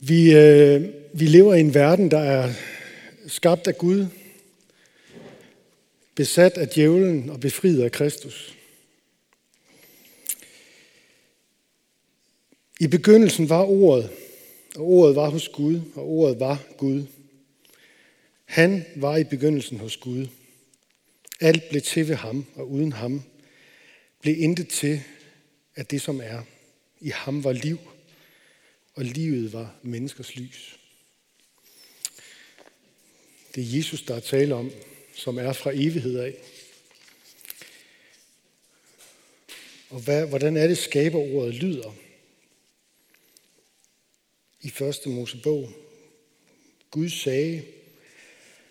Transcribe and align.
Vi, 0.00 0.34
øh, 0.34 0.88
vi 1.14 1.26
lever 1.26 1.54
i 1.54 1.60
en 1.60 1.74
verden, 1.74 2.10
der 2.10 2.18
er 2.18 2.52
skabt 3.26 3.66
af 3.66 3.78
Gud, 3.78 4.06
besat 6.14 6.52
af 6.52 6.68
djævlen 6.68 7.30
og 7.30 7.40
befriet 7.40 7.82
af 7.82 7.92
Kristus. 7.92 8.54
I 12.80 12.86
begyndelsen 12.86 13.48
var 13.48 13.62
ordet, 13.62 14.10
og 14.76 14.84
ordet 14.84 15.16
var 15.16 15.30
hos 15.30 15.48
Gud, 15.48 15.80
og 15.94 16.08
ordet 16.08 16.40
var 16.40 16.62
Gud. 16.76 17.04
Han 18.44 18.84
var 18.96 19.16
i 19.16 19.24
begyndelsen 19.24 19.78
hos 19.78 19.96
Gud. 19.96 20.26
Alt 21.40 21.68
blev 21.68 21.82
til 21.82 22.08
ved 22.08 22.14
ham, 22.14 22.46
og 22.54 22.70
uden 22.70 22.92
ham 22.92 23.22
blev 24.20 24.34
intet 24.38 24.68
til 24.68 25.02
af 25.76 25.86
det, 25.86 26.02
som 26.02 26.20
er. 26.20 26.42
I 27.00 27.08
ham 27.08 27.44
var 27.44 27.52
liv, 27.52 27.78
og 28.98 29.04
livet 29.04 29.52
var 29.52 29.74
menneskers 29.82 30.36
lys. 30.36 30.78
Det 33.54 33.62
er 33.62 33.76
Jesus, 33.76 34.02
der 34.02 34.14
er 34.14 34.20
tale 34.20 34.54
om, 34.54 34.72
som 35.14 35.38
er 35.38 35.52
fra 35.52 35.70
evighed 35.74 36.18
af. 36.18 36.34
Og 39.90 40.00
hvad, 40.00 40.26
hvordan 40.26 40.56
er 40.56 40.66
det, 40.66 40.78
skaberordet 40.78 41.54
lyder? 41.54 41.94
I 44.60 44.70
første 44.70 45.08
Mosebog. 45.08 45.72
Gud 46.90 47.08
sagde, 47.08 47.64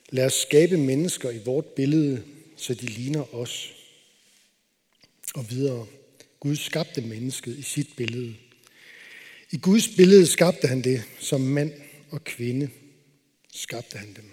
lad 0.09 0.25
os 0.25 0.33
skabe 0.33 0.77
mennesker 0.77 1.29
i 1.29 1.43
vort 1.45 1.65
billede, 1.65 2.23
så 2.57 2.73
de 2.73 2.85
ligner 2.85 3.35
os. 3.35 3.73
Og 5.35 5.49
videre. 5.49 5.87
Gud 6.39 6.55
skabte 6.55 7.01
mennesket 7.01 7.57
i 7.57 7.61
sit 7.61 7.89
billede. 7.95 8.35
I 9.51 9.57
Guds 9.57 9.87
billede 9.95 10.27
skabte 10.27 10.67
han 10.67 10.81
det, 10.81 11.03
som 11.19 11.41
mand 11.41 11.73
og 12.09 12.23
kvinde 12.23 12.69
skabte 13.53 13.97
han 13.97 14.13
dem. 14.13 14.31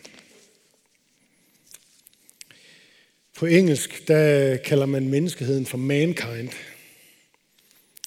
På 3.34 3.46
engelsk, 3.46 4.08
der 4.08 4.56
kalder 4.56 4.86
man 4.86 5.08
menneskeheden 5.08 5.66
for 5.66 5.78
mankind. 5.78 6.48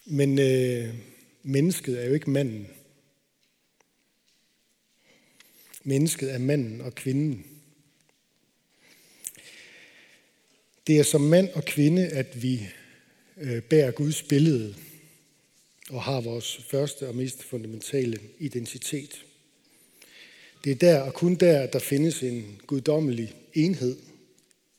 Men 0.05 0.39
øh, 0.39 0.93
mennesket 1.43 2.01
er 2.01 2.07
jo 2.07 2.13
ikke 2.13 2.29
manden. 2.29 2.67
Mennesket 5.83 6.33
er 6.33 6.37
manden 6.37 6.81
og 6.81 6.95
kvinden. 6.95 7.45
Det 10.87 10.99
er 10.99 11.03
som 11.03 11.21
mand 11.21 11.49
og 11.49 11.65
kvinde, 11.65 12.07
at 12.07 12.41
vi 12.41 12.67
øh, 13.37 13.61
bærer 13.61 13.91
Guds 13.91 14.23
billede 14.23 14.75
og 15.89 16.03
har 16.03 16.21
vores 16.21 16.61
første 16.69 17.07
og 17.07 17.15
mest 17.15 17.43
fundamentale 17.43 18.19
identitet. 18.39 19.25
Det 20.63 20.71
er 20.71 20.75
der 20.75 21.01
og 21.01 21.13
kun 21.13 21.35
der, 21.35 21.59
at 21.59 21.73
der 21.73 21.79
findes 21.79 22.23
en 22.23 22.61
guddommelig 22.67 23.35
enhed, 23.53 23.97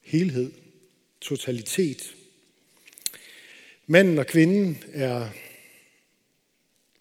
helhed, 0.00 0.52
totalitet. 1.20 2.14
Manden 3.86 4.18
og 4.18 4.26
kvinden 4.26 4.84
er 4.92 5.28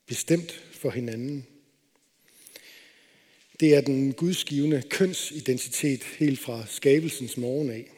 bestemt 0.06 0.64
for 0.72 0.90
hinanden. 0.90 1.48
Det 3.60 3.76
er 3.76 3.82
den 3.82 4.14
gudsgivende 4.14 4.84
kønsidentitet 4.90 6.04
helt 6.04 6.40
fra 6.40 6.66
skabelsens 6.68 7.38
morgen 7.38 7.70
af. 7.70 7.92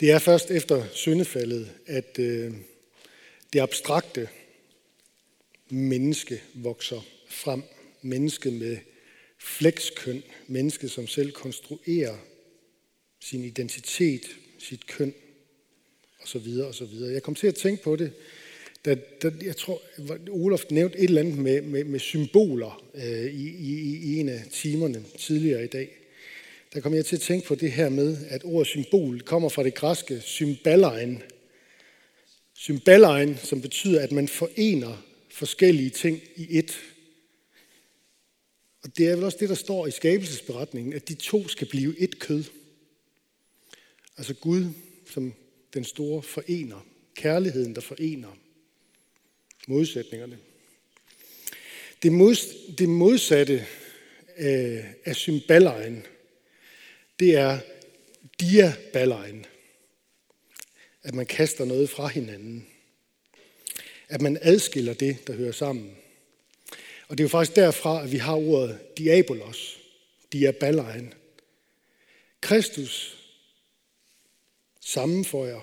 Det 0.00 0.10
er 0.10 0.18
først 0.18 0.50
efter 0.50 0.84
syndefaldet, 0.92 1.70
at 1.86 2.18
øh, 2.18 2.52
det 3.52 3.60
abstrakte 3.60 4.28
menneske 5.68 6.42
vokser 6.54 7.00
frem. 7.28 7.62
Mennesket 8.02 8.52
med 8.52 8.76
flekskøn. 9.38 10.22
Mennesket, 10.46 10.90
som 10.90 11.06
selv 11.06 11.32
konstruerer 11.32 12.16
sin 13.20 13.44
identitet, 13.44 14.22
sit 14.58 14.86
køn 14.86 15.14
og 16.20 16.28
så 16.28 16.38
videre. 16.84 17.12
Jeg 17.12 17.22
kom 17.22 17.34
til 17.34 17.46
at 17.46 17.54
tænke 17.54 17.82
på 17.82 17.96
det, 17.96 18.12
da, 18.84 18.94
da 19.22 19.30
jeg 19.42 19.56
tror, 19.56 19.82
Olof 20.30 20.62
nævnte 20.70 20.98
et 20.98 21.04
eller 21.04 21.20
andet 21.20 21.38
med, 21.38 21.62
med, 21.62 21.84
med 21.84 22.00
symboler 22.00 22.84
øh, 22.94 23.24
i, 23.24 23.48
i, 23.48 23.96
i 23.96 24.20
en 24.20 24.28
af 24.28 24.42
timerne 24.52 25.04
tidligere 25.18 25.64
i 25.64 25.66
dag. 25.66 25.88
Der 26.74 26.80
kom 26.80 26.94
jeg 26.94 27.06
til 27.06 27.16
at 27.16 27.22
tænke 27.22 27.46
på 27.46 27.54
det 27.54 27.72
her 27.72 27.88
med, 27.88 28.16
at 28.28 28.44
ordet 28.44 28.66
symbol 28.66 29.20
kommer 29.20 29.48
fra 29.48 29.62
det 29.62 29.74
græske 29.74 30.20
symbalein, 30.20 31.22
Symbalein, 32.62 33.36
som 33.36 33.60
betyder, 33.60 34.00
at 34.00 34.12
man 34.12 34.28
forener 34.28 35.02
forskellige 35.30 35.90
ting 35.90 36.20
i 36.36 36.60
ét. 36.60 36.74
Og 38.82 38.96
det 38.96 39.08
er 39.08 39.14
vel 39.14 39.24
også 39.24 39.38
det, 39.40 39.48
der 39.48 39.54
står 39.54 39.86
i 39.86 39.90
skabelsesberetningen, 39.90 40.92
at 40.92 41.08
de 41.08 41.14
to 41.14 41.48
skal 41.48 41.68
blive 41.68 41.98
et 41.98 42.18
kød. 42.18 42.44
Altså 44.16 44.34
Gud 44.34 44.66
som 45.12 45.34
den 45.74 45.84
store 45.84 46.22
forener. 46.22 46.86
Kærligheden, 47.14 47.74
der 47.74 47.80
forener 47.80 48.38
modsætningerne. 49.68 50.38
Det, 52.02 52.12
mods, 52.12 52.46
det 52.78 52.88
modsatte 52.88 53.66
øh, 54.38 54.84
af 55.04 55.16
symbalein, 55.16 56.06
det 57.18 57.36
er 57.36 57.58
diabalein 58.40 59.46
at 61.02 61.14
man 61.14 61.26
kaster 61.26 61.64
noget 61.64 61.90
fra 61.90 62.06
hinanden. 62.06 62.66
At 64.08 64.20
man 64.20 64.38
adskiller 64.42 64.94
det, 64.94 65.26
der 65.26 65.32
hører 65.32 65.52
sammen. 65.52 65.96
Og 67.08 67.18
det 67.18 67.20
er 67.20 67.24
jo 67.24 67.28
faktisk 67.28 67.56
derfra, 67.56 68.02
at 68.02 68.12
vi 68.12 68.16
har 68.16 68.34
ordet 68.34 68.98
diabolos, 68.98 69.78
diabalein. 70.32 71.14
Kristus 72.40 73.18
sammenføjer, 74.80 75.60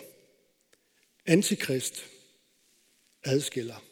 antikrist 1.26 2.06
adskiller. 3.24 3.84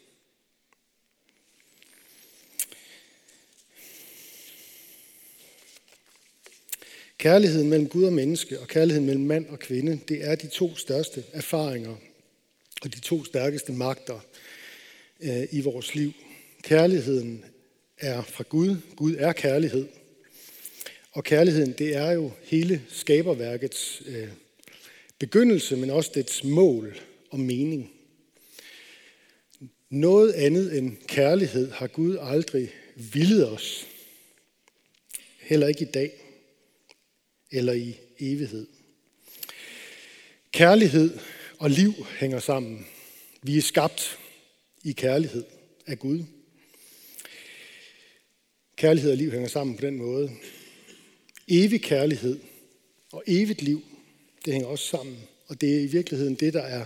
Kærligheden 7.17 7.69
mellem 7.69 7.89
Gud 7.89 8.03
og 8.03 8.13
menneske 8.13 8.59
og 8.59 8.67
kærligheden 8.67 9.05
mellem 9.05 9.25
mand 9.25 9.47
og 9.47 9.59
kvinde, 9.59 10.00
det 10.07 10.23
er 10.23 10.35
de 10.35 10.47
to 10.47 10.75
største 10.75 11.23
erfaringer 11.33 11.95
og 12.81 12.95
de 12.95 13.00
to 13.00 13.25
stærkeste 13.25 13.72
magter 13.72 14.19
øh, 15.19 15.47
i 15.51 15.61
vores 15.61 15.95
liv. 15.95 16.13
Kærligheden 16.61 17.45
er 17.97 18.22
fra 18.22 18.44
Gud. 18.50 18.75
Gud 18.95 19.16
er 19.16 19.33
kærlighed. 19.33 19.88
Og 21.11 21.23
kærligheden, 21.23 21.72
det 21.72 21.95
er 21.95 22.11
jo 22.11 22.31
hele 22.44 22.81
skaberværkets 22.89 24.01
øh, 24.06 24.27
begyndelse, 25.19 25.75
men 25.75 25.89
også 25.89 26.11
dets 26.13 26.44
mål 26.44 27.00
og 27.29 27.39
mening. 27.39 27.91
Noget 29.89 30.33
andet 30.33 30.77
end 30.77 30.97
kærlighed 31.07 31.72
har 31.72 31.88
Gud 31.88 32.17
aldrig 32.22 32.69
villet 32.95 33.50
os. 33.50 33.88
Heller 35.39 35.67
ikke 35.67 35.81
i 35.81 35.91
dag 35.94 36.26
eller 37.52 37.74
i 37.74 38.00
evighed. 38.19 38.68
Kærlighed 40.52 41.19
og 41.58 41.69
liv 41.69 41.94
hænger 42.19 42.40
sammen. 42.40 42.88
Vi 43.44 43.58
er 43.58 43.62
skabt 43.62 44.19
i 44.84 44.91
kærlighed 44.91 45.44
af 45.88 46.00
Gud. 46.00 46.24
Kærlighed 48.75 49.12
og 49.12 49.18
liv 49.18 49.31
hænger 49.31 49.47
sammen 49.47 49.75
på 49.75 49.81
den 49.81 49.97
måde. 49.97 50.31
Evig 51.47 51.81
kærlighed 51.81 52.40
og 53.12 53.24
evigt 53.28 53.62
liv, 53.62 53.84
det 54.46 54.53
hænger 54.53 54.68
også 54.68 54.88
sammen. 54.88 55.18
Og 55.47 55.62
det 55.62 55.75
er 55.75 55.80
i 55.80 55.88
virkeligheden 55.88 56.36
det, 56.36 56.53
der 56.53 56.62
er 56.62 56.86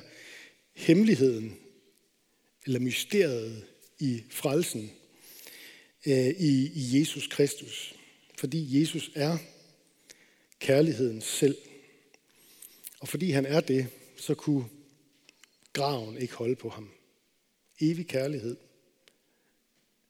hemmeligheden, 0.74 1.58
eller 2.66 2.80
mysteriet 2.80 3.66
i 4.00 4.24
frelsen 4.30 4.92
øh, 6.06 6.28
i, 6.28 6.72
i 6.74 7.00
Jesus 7.00 7.28
Kristus. 7.28 7.96
Fordi 8.38 8.82
Jesus 8.82 9.12
er 9.16 9.38
kærligheden 10.62 11.22
selv. 11.22 11.58
Og 13.00 13.08
fordi 13.08 13.32
han 13.32 13.46
er 13.46 13.60
det, 13.60 13.88
så 14.18 14.36
kunne 14.36 14.66
graven 15.74 16.18
ikke 16.18 16.34
holde 16.34 16.56
på 16.56 16.70
ham. 16.70 16.92
Evig 17.82 18.08
kærlighed 18.08 18.58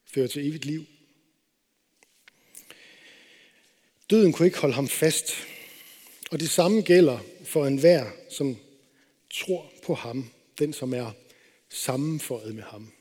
fører 0.05 0.27
til 0.27 0.47
evigt 0.47 0.65
liv. 0.65 0.85
Døden 4.09 4.33
kunne 4.33 4.45
ikke 4.45 4.57
holde 4.57 4.75
ham 4.75 4.87
fast. 4.87 5.33
Og 6.31 6.39
det 6.39 6.49
samme 6.49 6.81
gælder 6.81 7.19
for 7.43 7.65
enhver, 7.65 8.11
som 8.29 8.57
tror 9.33 9.73
på 9.83 9.93
ham. 9.93 10.31
Den, 10.59 10.73
som 10.73 10.93
er 10.93 11.11
sammenføjet 11.69 12.55
med 12.55 12.63
ham. 12.63 12.91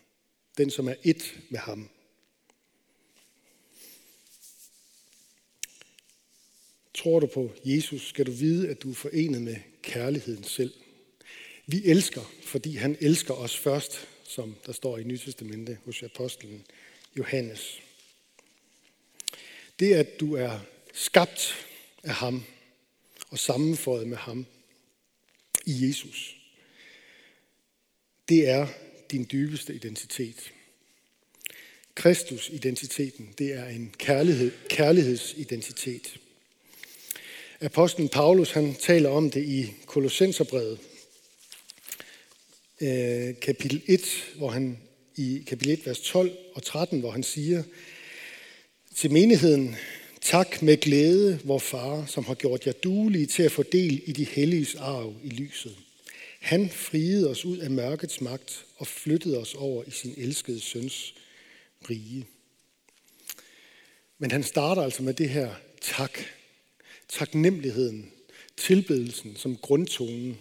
Den, 0.58 0.70
som 0.70 0.88
er 0.88 0.94
et 1.02 1.40
med 1.48 1.58
ham. 1.58 1.90
Tror 7.02 7.20
du 7.20 7.26
på 7.26 7.52
Jesus, 7.64 8.08
skal 8.08 8.26
du 8.26 8.30
vide, 8.30 8.68
at 8.68 8.82
du 8.82 8.90
er 8.90 8.94
forenet 8.94 9.42
med 9.42 9.56
kærligheden 9.82 10.44
selv. 10.44 10.74
Vi 11.66 11.82
elsker, 11.84 12.32
fordi 12.42 12.76
han 12.76 12.96
elsker 13.00 13.34
os 13.34 13.56
først, 13.56 14.08
som 14.24 14.56
der 14.66 14.72
står 14.72 14.98
i 14.98 15.02
Nyt 15.02 15.20
Testamente 15.20 15.78
hos 15.84 16.02
apostlen 16.02 16.66
Johannes. 17.18 17.80
Det, 19.78 19.94
at 19.94 20.20
du 20.20 20.34
er 20.34 20.60
skabt 20.94 21.54
af 22.02 22.14
ham 22.14 22.44
og 23.30 23.38
sammenføjet 23.38 24.08
med 24.08 24.16
ham 24.16 24.46
i 25.66 25.88
Jesus, 25.88 26.36
det 28.28 28.48
er 28.48 28.66
din 29.10 29.28
dybeste 29.32 29.74
identitet. 29.74 30.52
Kristus-identiteten, 31.94 33.34
det 33.38 33.52
er 33.52 33.66
en 33.66 33.94
kærlighed, 33.98 34.52
kærlighedsidentitet. 34.68 36.20
Apostlen 37.62 38.08
Paulus, 38.08 38.50
han 38.50 38.74
taler 38.74 39.10
om 39.10 39.30
det 39.30 39.44
i 39.44 39.72
Kolossenserbrevet, 39.86 40.78
øh, 42.80 43.34
kapitel 43.40 43.82
1, 43.86 44.00
hvor 44.36 44.50
han 44.50 44.78
i 45.16 45.42
kapitel 45.46 45.72
1, 45.72 45.86
vers 45.86 46.00
12 46.00 46.36
og 46.54 46.62
13, 46.62 47.00
hvor 47.00 47.10
han 47.10 47.22
siger 47.22 47.62
til 48.94 49.12
menigheden, 49.12 49.76
tak 50.20 50.62
med 50.62 50.76
glæde, 50.76 51.40
vor 51.44 51.58
far, 51.58 52.06
som 52.06 52.24
har 52.24 52.34
gjort 52.34 52.66
jer 52.66 52.72
duelige 52.72 53.26
til 53.26 53.42
at 53.42 53.52
få 53.52 53.62
del 53.62 54.02
i 54.06 54.12
de 54.12 54.24
helliges 54.24 54.74
arv 54.74 55.14
i 55.24 55.28
lyset. 55.28 55.76
Han 56.40 56.70
friede 56.70 57.30
os 57.30 57.44
ud 57.44 57.58
af 57.58 57.70
mørkets 57.70 58.20
magt 58.20 58.64
og 58.76 58.86
flyttede 58.86 59.38
os 59.38 59.54
over 59.54 59.84
i 59.86 59.90
sin 59.90 60.14
elskede 60.16 60.60
søns 60.60 61.14
rige. 61.90 62.26
Men 64.18 64.30
han 64.30 64.42
starter 64.42 64.82
altså 64.82 65.02
med 65.02 65.14
det 65.14 65.28
her 65.28 65.54
tak. 65.80 66.18
Taknemmeligheden, 67.12 68.10
tilbedelsen 68.56 69.36
som 69.36 69.56
grundtonen 69.56 70.38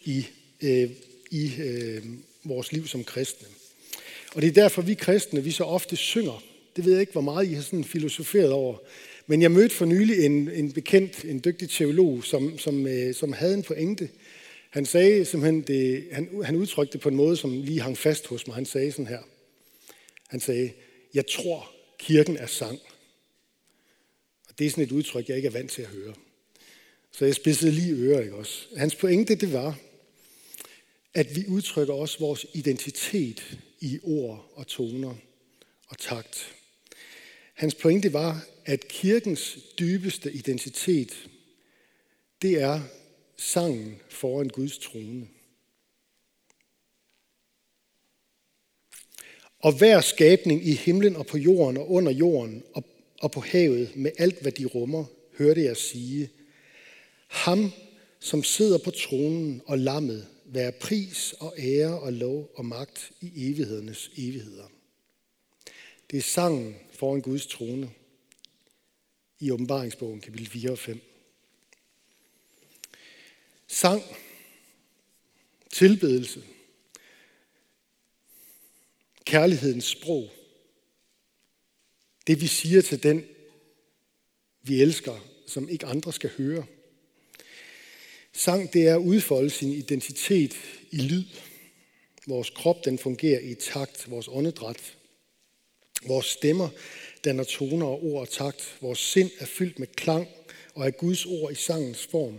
i, 0.00 0.26
øh, 0.62 0.90
i 1.30 1.52
øh, 1.62 2.04
vores 2.44 2.72
liv 2.72 2.86
som 2.86 3.04
kristne. 3.04 3.48
Og 4.34 4.42
det 4.42 4.48
er 4.48 4.62
derfor, 4.62 4.82
vi 4.82 4.94
kristne, 4.94 5.44
vi 5.44 5.50
så 5.50 5.64
ofte 5.64 5.96
synger. 5.96 6.42
Det 6.76 6.84
ved 6.84 6.92
jeg 6.92 7.00
ikke, 7.00 7.12
hvor 7.12 7.20
meget 7.20 7.48
I 7.48 7.52
har 7.52 7.62
sådan 7.62 7.84
filosoferet 7.84 8.52
over. 8.52 8.78
Men 9.26 9.42
jeg 9.42 9.50
mødte 9.50 9.74
for 9.74 9.84
nylig 9.84 10.24
en, 10.24 10.50
en 10.50 10.72
bekendt, 10.72 11.24
en 11.24 11.40
dygtig 11.44 11.70
teolog, 11.70 12.24
som, 12.24 12.58
som, 12.58 12.86
øh, 12.86 13.14
som 13.14 13.32
havde 13.32 13.54
en 13.54 13.62
pointe. 13.62 14.08
Han 14.70 14.86
sagde 14.86 15.24
simpelthen, 15.24 15.62
det, 15.62 16.04
han, 16.12 16.28
han 16.44 16.56
udtrykte 16.56 16.92
det 16.92 17.00
på 17.00 17.08
en 17.08 17.16
måde, 17.16 17.36
som 17.36 17.62
lige 17.62 17.80
hang 17.80 17.98
fast 17.98 18.26
hos 18.26 18.46
mig. 18.46 18.54
Han 18.54 18.66
sagde 18.66 18.92
sådan 18.92 19.06
her. 19.06 19.20
Han 20.28 20.40
sagde, 20.40 20.70
jeg 21.14 21.26
tror, 21.26 21.70
kirken 21.98 22.36
er 22.36 22.46
sang. 22.46 22.78
Det 24.60 24.66
er 24.66 24.70
sådan 24.70 24.84
et 24.84 24.92
udtryk, 24.92 25.28
jeg 25.28 25.36
ikke 25.36 25.46
er 25.46 25.52
vant 25.52 25.70
til 25.70 25.82
at 25.82 25.88
høre. 25.88 26.14
Så 27.12 27.24
jeg 27.24 27.34
spidsede 27.34 27.72
lige 27.72 27.94
ører, 27.94 28.20
ikke 28.20 28.34
også? 28.34 28.66
Hans 28.76 28.94
pointe, 28.94 29.34
det 29.34 29.52
var, 29.52 29.78
at 31.14 31.36
vi 31.36 31.44
udtrykker 31.48 31.94
også 31.94 32.18
vores 32.18 32.46
identitet 32.54 33.58
i 33.80 33.98
ord 34.02 34.52
og 34.54 34.66
toner 34.66 35.14
og 35.88 35.98
takt. 35.98 36.54
Hans 37.54 37.74
pointe 37.74 38.12
var, 38.12 38.46
at 38.64 38.88
kirkens 38.88 39.58
dybeste 39.78 40.32
identitet, 40.32 41.28
det 42.42 42.62
er 42.62 42.80
sangen 43.36 44.00
foran 44.08 44.48
Guds 44.48 44.78
trone. 44.78 45.28
Og 49.58 49.78
hver 49.78 50.00
skabning 50.00 50.66
i 50.66 50.72
himlen 50.72 51.16
og 51.16 51.26
på 51.26 51.38
jorden 51.38 51.76
og 51.76 51.90
under 51.90 52.12
jorden 52.12 52.64
og, 52.74 52.84
og 53.20 53.32
på 53.32 53.40
havet 53.40 53.96
med 53.96 54.10
alt, 54.18 54.42
hvad 54.42 54.52
de 54.52 54.64
rummer, 54.64 55.04
hørte 55.38 55.64
jeg 55.64 55.76
sige, 55.76 56.30
ham, 57.26 57.72
som 58.20 58.42
sidder 58.42 58.78
på 58.78 58.90
tronen 58.90 59.62
og 59.66 59.78
lammet, 59.78 60.26
være 60.44 60.72
pris 60.72 61.34
og 61.38 61.54
ære 61.58 62.00
og 62.00 62.12
lov 62.12 62.50
og 62.54 62.64
magt 62.64 63.12
i 63.20 63.50
evighedernes 63.50 64.10
evigheder. 64.16 64.70
Det 66.10 66.16
er 66.16 66.22
sangen 66.22 66.76
foran 66.92 67.20
Guds 67.20 67.46
trone 67.46 67.90
i 69.38 69.50
åbenbaringsbogen 69.50 70.20
kapitel 70.20 70.46
4 70.46 70.70
og 70.70 70.78
5. 70.78 71.00
Sang, 73.66 74.02
tilbedelse, 75.72 76.42
kærlighedens 79.24 79.84
sprog. 79.84 80.30
Det 82.30 82.40
vi 82.40 82.46
siger 82.46 82.82
til 82.82 83.02
den, 83.02 83.24
vi 84.62 84.82
elsker, 84.82 85.26
som 85.46 85.68
ikke 85.68 85.86
andre 85.86 86.12
skal 86.12 86.30
høre. 86.36 86.64
Sang, 88.32 88.72
det 88.72 88.88
er 88.88 88.94
at 88.94 89.00
udfolde 89.00 89.50
sin 89.50 89.72
identitet 89.72 90.56
i 90.90 90.96
lyd. 90.96 91.24
Vores 92.26 92.50
krop, 92.50 92.84
den 92.84 92.98
fungerer 92.98 93.40
i 93.40 93.54
takt. 93.54 94.10
Vores 94.10 94.28
åndedræt. 94.28 94.96
Vores 96.06 96.26
stemmer 96.26 96.68
danner 97.24 97.44
toner 97.44 97.86
og 97.86 98.04
ord 98.04 98.20
og 98.20 98.28
takt. 98.28 98.76
Vores 98.80 98.98
sind 98.98 99.30
er 99.38 99.46
fyldt 99.46 99.78
med 99.78 99.86
klang 99.86 100.28
og 100.74 100.86
er 100.86 100.90
Guds 100.90 101.26
ord 101.26 101.52
i 101.52 101.54
sangens 101.54 102.06
form. 102.06 102.38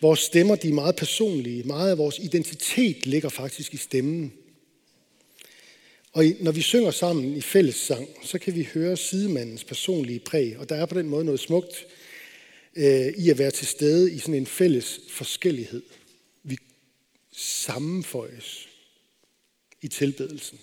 Vores 0.00 0.20
stemmer, 0.20 0.56
de 0.56 0.68
er 0.68 0.72
meget 0.72 0.96
personlige. 0.96 1.62
Meget 1.62 1.90
af 1.90 1.98
vores 1.98 2.18
identitet 2.18 3.06
ligger 3.06 3.28
faktisk 3.28 3.74
i 3.74 3.76
stemmen. 3.76 4.32
Og 6.14 6.24
når 6.40 6.52
vi 6.52 6.60
synger 6.60 6.90
sammen 6.90 7.36
i 7.36 7.40
fællessang, 7.40 8.08
så 8.22 8.38
kan 8.38 8.54
vi 8.54 8.68
høre 8.74 8.96
sidemandens 8.96 9.64
personlige 9.64 10.20
præg, 10.20 10.58
og 10.58 10.68
der 10.68 10.76
er 10.76 10.86
på 10.86 10.98
den 10.98 11.08
måde 11.08 11.24
noget 11.24 11.40
smukt 11.40 11.86
øh, 12.76 13.06
i 13.06 13.30
at 13.30 13.38
være 13.38 13.50
til 13.50 13.66
stede 13.66 14.12
i 14.12 14.18
sådan 14.18 14.34
en 14.34 14.46
fælles 14.46 15.00
forskellighed. 15.10 15.82
Vi 16.42 16.56
sammenføjes 17.32 18.68
i 19.82 19.88
tilbedelsen. 19.88 20.58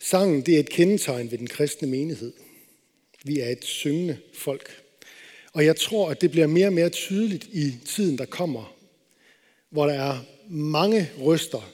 Sangen 0.00 0.42
det 0.42 0.56
er 0.56 0.60
et 0.60 0.68
kendetegn 0.68 1.30
ved 1.30 1.38
den 1.38 1.48
kristne 1.48 1.88
menighed. 1.88 2.32
Vi 3.24 3.38
er 3.40 3.48
et 3.48 3.64
syngende 3.64 4.18
folk. 4.34 4.82
Og 5.52 5.64
jeg 5.64 5.76
tror, 5.76 6.10
at 6.10 6.20
det 6.20 6.30
bliver 6.30 6.46
mere 6.46 6.66
og 6.66 6.72
mere 6.72 6.90
tydeligt 6.90 7.44
i 7.52 7.74
tiden, 7.86 8.18
der 8.18 8.24
kommer, 8.24 8.76
hvor 9.70 9.86
der 9.86 9.94
er 9.94 10.18
mange 10.48 11.10
røster, 11.18 11.72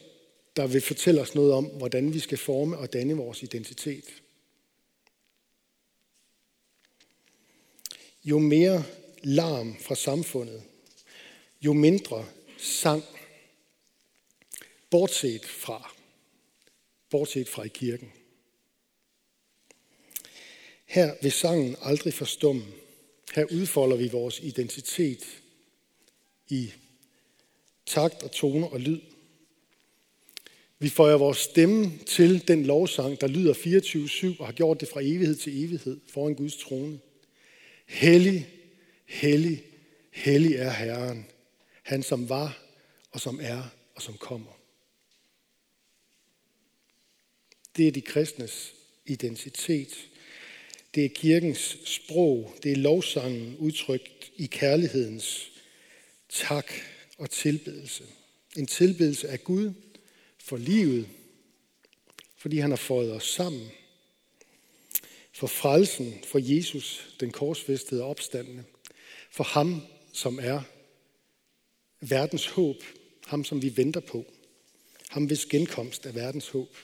der 0.59 0.67
vil 0.67 0.81
fortælle 0.81 1.21
os 1.21 1.35
noget 1.35 1.53
om, 1.53 1.65
hvordan 1.65 2.15
vi 2.15 2.19
skal 2.19 2.39
forme 2.39 2.79
og 2.79 2.93
danne 2.93 3.15
vores 3.15 3.43
identitet. 3.43 4.05
Jo 8.25 8.39
mere 8.39 8.85
larm 9.23 9.77
fra 9.81 9.95
samfundet, 9.95 10.63
jo 11.61 11.73
mindre 11.73 12.27
sang, 12.59 13.05
bortset 14.91 15.47
fra, 15.47 15.95
bortset 17.11 17.49
fra 17.49 17.62
i 17.62 17.69
kirken. 17.69 18.12
Her 20.87 21.15
vil 21.23 21.33
sangen 21.33 21.77
aldrig 21.81 22.15
forstumme. 22.15 22.67
Her 23.35 23.45
udfolder 23.45 23.97
vi 23.97 24.09
vores 24.09 24.41
identitet 24.41 25.43
i 26.49 26.73
takt 27.87 28.23
og 28.23 28.33
toner 28.33 28.67
og 28.67 28.81
lyd. 28.81 29.00
Vi 30.78 30.88
føjer 30.88 31.16
vores 31.16 31.38
stemme 31.38 31.99
til 32.06 32.49
den 32.49 32.66
lovsang, 32.66 33.20
der 33.20 33.26
lyder 33.26 33.54
24-7 34.35 34.40
og 34.40 34.47
har 34.47 34.52
gjort 34.52 34.80
det 34.80 34.88
fra 34.88 35.00
evighed 35.00 35.37
til 35.37 35.64
evighed 35.64 36.00
foran 36.08 36.35
Guds 36.35 36.56
trone. 36.56 36.99
Hellig, 37.87 38.49
hellig, 39.06 39.62
hellig 40.11 40.54
er 40.54 40.70
Herren, 40.70 41.26
han 41.82 42.02
som 42.02 42.28
var 42.28 42.62
og 43.11 43.20
som 43.20 43.40
er 43.42 43.62
og 43.94 44.02
som 44.02 44.14
kommer. 44.14 44.58
Det 47.76 47.88
er 47.88 47.92
de 47.92 48.00
kristnes 48.00 48.75
identitet. 49.06 50.08
Det 50.94 51.04
er 51.04 51.08
kirkens 51.08 51.78
sprog. 51.85 52.54
Det 52.62 52.73
er 52.73 52.76
lovsangen 52.76 53.56
udtrykt 53.56 54.32
i 54.37 54.47
kærlighedens 54.47 55.50
tak 56.28 56.73
og 57.18 57.30
tilbedelse. 57.30 58.04
En 58.56 58.66
tilbedelse 58.66 59.28
af 59.28 59.44
Gud 59.44 59.73
for 60.49 60.57
livet, 60.57 61.09
fordi 62.37 62.59
han 62.59 62.71
har 62.71 62.76
fået 62.76 63.12
os 63.12 63.25
sammen. 63.25 63.69
For 65.33 65.47
frelsen, 65.47 66.14
for 66.25 66.38
Jesus, 66.43 67.17
den 67.21 67.31
korsfæstede 67.31 68.02
opstandende. 68.02 68.64
For 69.31 69.45
ham, 69.45 69.83
som 70.12 70.38
er 70.43 70.61
verdens 72.00 72.47
håb. 72.47 72.76
Ham, 73.26 73.45
som 73.45 73.62
vi 73.62 73.76
venter 73.76 74.00
på. 74.00 74.25
Ham, 75.09 75.25
hvis 75.25 75.47
genkomst 75.47 76.07
er 76.07 76.12
verdens 76.12 76.49
håb. 76.49 76.76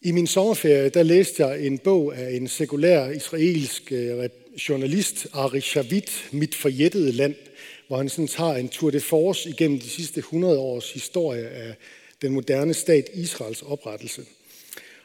I 0.00 0.10
min 0.10 0.26
sommerferie, 0.26 0.88
der 0.88 1.02
læste 1.02 1.46
jeg 1.46 1.66
en 1.66 1.78
bog 1.78 2.16
af 2.16 2.32
en 2.32 2.48
sekulær 2.48 3.10
israelsk 3.10 3.92
øh, 3.92 4.28
journalist, 4.68 5.26
Ari 5.32 5.60
Shavit, 5.60 6.28
Mit 6.32 6.54
forjættede 6.54 7.12
land, 7.12 7.34
hvor 7.88 7.96
han 7.96 8.08
sådan 8.08 8.28
tager 8.28 8.54
en 8.54 8.68
tour 8.68 8.90
de 8.90 9.00
force 9.00 9.50
igennem 9.50 9.80
de 9.80 9.88
sidste 9.88 10.18
100 10.18 10.58
års 10.58 10.92
historie 10.92 11.48
af 11.48 11.74
den 12.22 12.32
moderne 12.32 12.74
stat 12.74 13.08
Israels 13.14 13.62
oprettelse. 13.62 14.22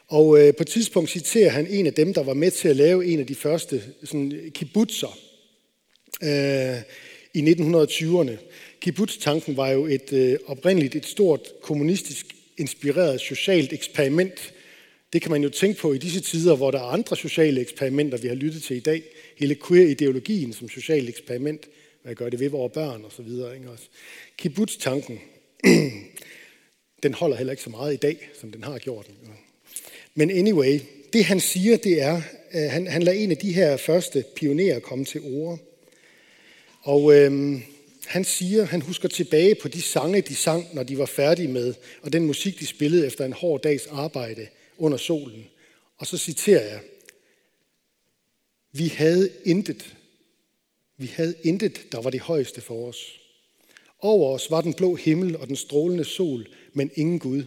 Og 0.08 0.40
øh, 0.40 0.54
på 0.54 0.62
et 0.62 0.68
tidspunkt 0.68 1.10
citerer 1.10 1.50
han 1.50 1.66
en 1.66 1.86
af 1.86 1.94
dem, 1.94 2.14
der 2.14 2.22
var 2.22 2.34
med 2.34 2.50
til 2.50 2.68
at 2.68 2.76
lave 2.76 3.06
en 3.06 3.20
af 3.20 3.26
de 3.26 3.34
første 3.34 3.82
sådan, 4.04 4.50
kibbutzer 4.54 5.18
øh, 6.22 6.82
i 7.34 7.52
1920'erne. 7.52 8.36
Kibbutz-tanken 8.80 9.56
var 9.56 9.70
jo 9.70 9.86
et, 9.86 10.12
øh, 10.12 10.38
oprindeligt 10.46 10.94
et 10.94 11.06
stort 11.06 11.40
kommunistisk 11.62 12.26
inspireret 12.56 13.20
socialt 13.20 13.72
eksperiment. 13.72 14.52
Det 15.12 15.22
kan 15.22 15.30
man 15.30 15.42
jo 15.42 15.48
tænke 15.48 15.80
på 15.80 15.92
i 15.92 15.98
disse 15.98 16.20
tider, 16.20 16.56
hvor 16.56 16.70
der 16.70 16.78
er 16.78 16.92
andre 16.92 17.16
sociale 17.16 17.60
eksperimenter, 17.60 18.18
vi 18.18 18.28
har 18.28 18.34
lyttet 18.34 18.62
til 18.62 18.76
i 18.76 18.80
dag. 18.80 19.02
Hele 19.36 19.56
queer-ideologien 19.68 20.52
som 20.52 20.68
socialt 20.68 21.08
eksperiment. 21.08 21.68
Hvad 22.02 22.14
gør 22.14 22.28
det 22.28 22.40
ved 22.40 22.48
vores 22.48 22.72
børn 22.72 23.04
og 23.04 23.12
så 23.12 23.22
videre. 23.22 23.56
Ikke 23.56 23.70
også? 23.70 23.84
Kibbutz-tanken, 24.38 25.20
den 27.02 27.14
holder 27.14 27.36
heller 27.36 27.50
ikke 27.50 27.62
så 27.62 27.70
meget 27.70 27.94
i 27.94 27.96
dag, 27.96 28.30
som 28.40 28.52
den 28.52 28.64
har 28.64 28.78
gjort. 28.78 29.10
Men 30.14 30.30
anyway, 30.30 30.80
det 31.12 31.24
han 31.24 31.40
siger, 31.40 31.76
det 31.76 32.02
er, 32.02 32.22
at 32.50 32.70
han, 32.70 32.86
han 32.86 33.02
lader 33.02 33.18
en 33.18 33.30
af 33.30 33.36
de 33.36 33.52
her 33.52 33.76
første 33.76 34.24
pionerer 34.36 34.78
komme 34.78 35.04
til 35.04 35.20
ord. 35.24 35.58
Og 36.82 37.14
øhm, 37.14 37.62
han 38.06 38.24
siger, 38.24 38.64
han 38.64 38.82
husker 38.82 39.08
tilbage 39.08 39.54
på 39.54 39.68
de 39.68 39.82
sange, 39.82 40.20
de 40.20 40.34
sang, 40.34 40.74
når 40.74 40.82
de 40.82 40.98
var 40.98 41.06
færdige 41.06 41.48
med, 41.48 41.74
og 42.02 42.12
den 42.12 42.26
musik, 42.26 42.60
de 42.60 42.66
spillede 42.66 43.06
efter 43.06 43.24
en 43.24 43.32
hård 43.32 43.62
dags 43.62 43.86
arbejde 43.86 44.48
under 44.78 44.98
solen. 44.98 45.46
Og 45.98 46.06
så 46.06 46.18
citerer 46.18 46.64
jeg, 46.64 46.80
vi 48.72 48.88
havde 48.88 49.30
intet, 49.44 49.96
vi 51.02 51.06
havde 51.06 51.34
intet, 51.42 51.92
der 51.92 52.00
var 52.00 52.10
det 52.10 52.20
højeste 52.20 52.60
for 52.60 52.88
os. 52.88 53.20
Over 53.98 54.34
os 54.34 54.50
var 54.50 54.60
den 54.60 54.74
blå 54.74 54.94
himmel 54.94 55.36
og 55.36 55.46
den 55.48 55.56
strålende 55.56 56.04
sol, 56.04 56.48
men 56.72 56.90
ingen 56.94 57.18
Gud. 57.18 57.44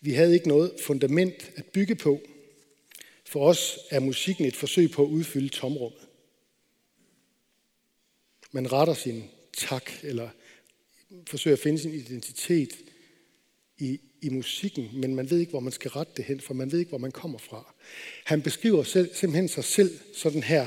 Vi 0.00 0.12
havde 0.12 0.34
ikke 0.34 0.48
noget 0.48 0.72
fundament 0.82 1.50
at 1.56 1.64
bygge 1.66 1.94
på. 1.94 2.20
For 3.26 3.48
os 3.48 3.78
er 3.90 4.00
musikken 4.00 4.44
et 4.44 4.56
forsøg 4.56 4.90
på 4.90 5.02
at 5.02 5.08
udfylde 5.08 5.48
tomrummet. 5.48 6.00
Man 8.52 8.72
retter 8.72 8.94
sin 8.94 9.24
tak, 9.56 9.90
eller 10.02 10.28
forsøger 11.26 11.56
at 11.56 11.62
finde 11.62 11.78
sin 11.78 11.94
identitet 11.94 12.70
i, 13.78 14.00
i 14.20 14.28
musikken, 14.28 14.90
men 14.92 15.14
man 15.14 15.30
ved 15.30 15.38
ikke, 15.38 15.50
hvor 15.50 15.60
man 15.60 15.72
skal 15.72 15.90
rette 15.90 16.12
det 16.16 16.24
hen, 16.24 16.40
for 16.40 16.54
man 16.54 16.72
ved 16.72 16.78
ikke, 16.78 16.88
hvor 16.88 16.98
man 16.98 17.12
kommer 17.12 17.38
fra. 17.38 17.74
Han 18.24 18.42
beskriver 18.42 18.82
selv, 18.82 19.14
simpelthen 19.14 19.48
sig 19.48 19.64
selv 19.64 19.98
sådan 20.14 20.42
her. 20.42 20.66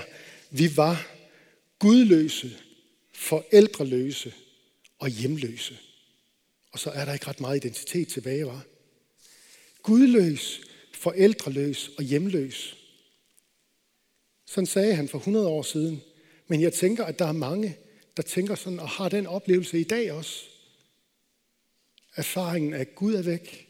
Vi 0.52 0.78
var 0.78 1.21
gudløse, 1.82 2.58
forældreløse 3.14 4.34
og 5.00 5.10
hjemløse. 5.10 5.78
Og 6.72 6.80
så 6.80 6.90
er 6.90 7.06
der 7.06 7.14
ikke 7.14 7.28
ret 7.28 7.40
meget 7.40 7.66
identitet 7.66 8.08
tilbage, 8.08 8.46
var. 8.46 8.66
Gudløs, 9.84 10.62
forældreløs 10.94 11.92
og 11.98 12.04
hjemløs. 12.04 12.78
Sådan 14.46 14.66
sagde 14.66 14.96
han 14.96 15.10
for 15.10 15.18
100 15.18 15.48
år 15.48 15.62
siden. 15.62 16.02
Men 16.48 16.62
jeg 16.62 16.74
tænker, 16.74 17.06
at 17.06 17.20
der 17.20 17.26
er 17.26 17.32
mange, 17.32 17.78
der 18.18 18.24
tænker 18.24 18.56
sådan 18.56 18.80
og 18.80 18.90
har 18.90 19.10
den 19.10 19.28
oplevelse 19.28 19.80
i 19.80 19.84
dag 19.84 20.12
også. 20.12 20.46
Erfaringen 22.16 22.74
af 22.74 22.96
Gud 22.96 23.14
er 23.14 23.22
væk. 23.22 23.68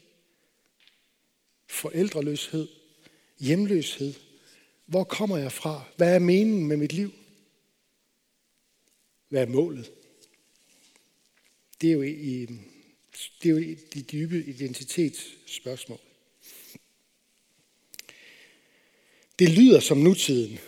Forældreløshed, 1.68 2.68
hjemløshed. 3.38 4.14
Hvor 4.86 5.04
kommer 5.04 5.36
jeg 5.36 5.52
fra? 5.52 5.84
Hvad 5.96 6.14
er 6.14 6.18
meningen 6.18 6.66
med 6.66 6.76
mit 6.76 6.92
liv? 6.92 7.12
Hvad 9.32 9.42
er 9.42 9.46
målet? 9.46 9.92
Det 11.80 11.88
er 11.88 11.92
jo, 11.92 12.02
i, 12.02 12.46
det 13.42 13.50
er 13.50 13.50
jo 13.50 13.76
de 13.94 14.02
dybe 14.02 14.44
identitetsspørgsmål. 14.44 15.98
Det 19.38 19.48
lyder 19.48 19.80
som 19.80 19.98
nutiden. 19.98 20.58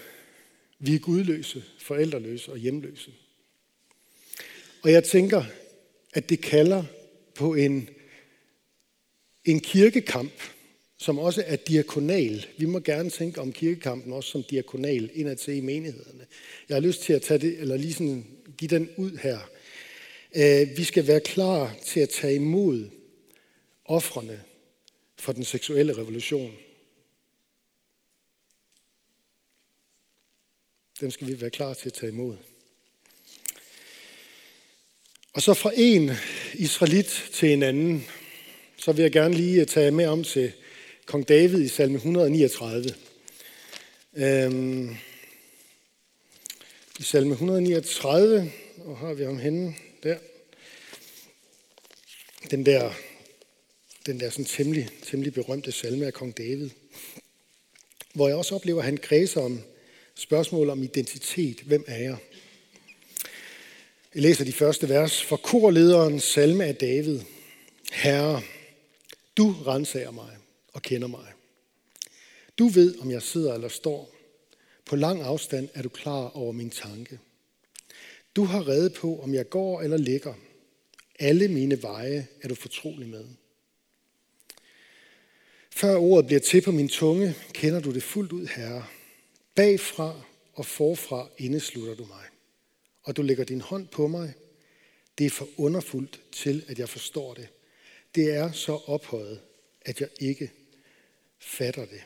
Vi 0.78 0.94
er 0.94 0.98
gudløse, 0.98 1.64
forældreløse 1.78 2.52
og 2.52 2.58
hjemløse. 2.58 3.12
Og 4.82 4.92
jeg 4.92 5.04
tænker, 5.04 5.44
at 6.12 6.28
det 6.28 6.40
kalder 6.40 6.84
på 7.34 7.54
en, 7.54 7.88
en 9.44 9.60
kirkekamp, 9.60 10.32
som 10.98 11.18
også 11.18 11.44
er 11.46 11.56
diakonal. 11.56 12.46
Vi 12.58 12.66
må 12.66 12.80
gerne 12.80 13.10
tænke 13.10 13.40
om 13.40 13.52
kirkekampen 13.52 14.12
også 14.12 14.30
som 14.30 14.42
diakonal 14.42 15.10
indad 15.14 15.36
til 15.36 15.56
i 15.56 15.60
menighederne. 15.60 16.26
Jeg 16.68 16.74
har 16.74 16.80
lyst 16.80 17.02
til 17.02 17.12
at 17.12 17.22
tage 17.22 17.38
det, 17.38 17.58
eller 17.58 17.76
lige 17.76 17.92
sådan 17.92 18.26
give 18.56 18.68
den 18.68 18.90
ud 18.96 19.16
her. 19.16 19.38
Øh, 20.36 20.76
vi 20.76 20.84
skal 20.84 21.06
være 21.06 21.20
klar 21.20 21.74
til 21.84 22.00
at 22.00 22.08
tage 22.08 22.34
imod 22.34 22.90
offrene 23.84 24.42
for 25.18 25.32
den 25.32 25.44
seksuelle 25.44 25.92
revolution. 25.92 26.56
Dem 31.00 31.10
skal 31.10 31.26
vi 31.26 31.40
være 31.40 31.50
klar 31.50 31.74
til 31.74 31.88
at 31.88 31.92
tage 31.92 32.12
imod. 32.12 32.36
Og 35.32 35.42
så 35.42 35.54
fra 35.54 35.70
en 35.76 36.10
israelit 36.54 37.30
til 37.32 37.52
en 37.52 37.62
anden, 37.62 38.06
så 38.76 38.92
vil 38.92 39.02
jeg 39.02 39.12
gerne 39.12 39.34
lige 39.34 39.60
øh, 39.60 39.66
tage 39.66 39.90
med 39.90 40.06
om 40.06 40.24
til 40.24 40.52
kong 41.06 41.28
David 41.28 41.62
i 41.62 41.68
salme 41.68 41.96
139. 41.96 42.94
Øhm, 44.16 44.96
i 46.98 47.02
salme 47.02 47.32
139, 47.32 48.52
og 48.84 48.98
har 48.98 49.14
vi 49.14 49.24
ham 49.24 49.38
henne 49.38 49.74
der. 50.02 50.18
Den 52.50 52.66
der, 52.66 52.92
den 54.06 54.20
der 54.20 54.30
sådan 54.30 54.44
temmelig, 54.44 54.88
temmelig 55.02 55.34
berømte 55.34 55.72
salme 55.72 56.06
af 56.06 56.12
kong 56.12 56.36
David. 56.38 56.70
Hvor 58.12 58.28
jeg 58.28 58.36
også 58.36 58.54
oplever, 58.54 58.78
at 58.78 58.84
han 58.84 58.96
kredser 58.96 59.40
om 59.40 59.60
spørgsmål 60.14 60.70
om 60.70 60.82
identitet. 60.82 61.60
Hvem 61.60 61.84
er 61.86 61.98
jeg? 61.98 62.16
Jeg 64.14 64.22
læser 64.22 64.44
de 64.44 64.52
første 64.52 64.88
vers. 64.88 65.22
For 65.22 65.36
korlederen 65.36 66.20
salme 66.20 66.64
af 66.64 66.76
David. 66.76 67.20
Herre, 67.92 68.42
du 69.36 69.52
renser 69.66 70.10
mig 70.10 70.36
og 70.72 70.82
kender 70.82 71.08
mig. 71.08 71.32
Du 72.58 72.68
ved, 72.68 72.98
om 72.98 73.10
jeg 73.10 73.22
sidder 73.22 73.54
eller 73.54 73.68
står. 73.68 74.14
På 74.84 74.96
lang 74.96 75.22
afstand 75.22 75.68
er 75.74 75.82
du 75.82 75.88
klar 75.88 76.36
over 76.36 76.52
min 76.52 76.70
tanke. 76.70 77.18
Du 78.36 78.44
har 78.44 78.68
reddet 78.68 78.94
på, 78.94 79.20
om 79.20 79.34
jeg 79.34 79.48
går 79.50 79.82
eller 79.82 79.96
ligger. 79.96 80.34
Alle 81.18 81.48
mine 81.48 81.82
veje 81.82 82.26
er 82.42 82.48
du 82.48 82.54
fortrolig 82.54 83.08
med. 83.08 83.24
Før 85.70 85.96
ordet 85.96 86.26
bliver 86.26 86.40
til 86.40 86.60
på 86.62 86.70
min 86.70 86.88
tunge, 86.88 87.34
kender 87.52 87.80
du 87.80 87.92
det 87.92 88.02
fuldt 88.02 88.32
ud, 88.32 88.46
Herre. 88.46 88.86
Bagfra 89.54 90.20
og 90.54 90.66
forfra 90.66 91.28
indeslutter 91.38 91.94
du 91.94 92.04
mig. 92.04 92.24
Og 93.02 93.16
du 93.16 93.22
lægger 93.22 93.44
din 93.44 93.60
hånd 93.60 93.88
på 93.88 94.06
mig. 94.06 94.34
Det 95.18 95.26
er 95.26 95.30
for 95.30 95.48
underfuldt 95.56 96.20
til, 96.32 96.64
at 96.68 96.78
jeg 96.78 96.88
forstår 96.88 97.34
det. 97.34 97.48
Det 98.14 98.34
er 98.34 98.52
så 98.52 98.80
ophøjet, 98.86 99.40
at 99.82 100.00
jeg 100.00 100.08
ikke 100.20 100.50
fatter 101.38 101.84
det. 101.86 102.02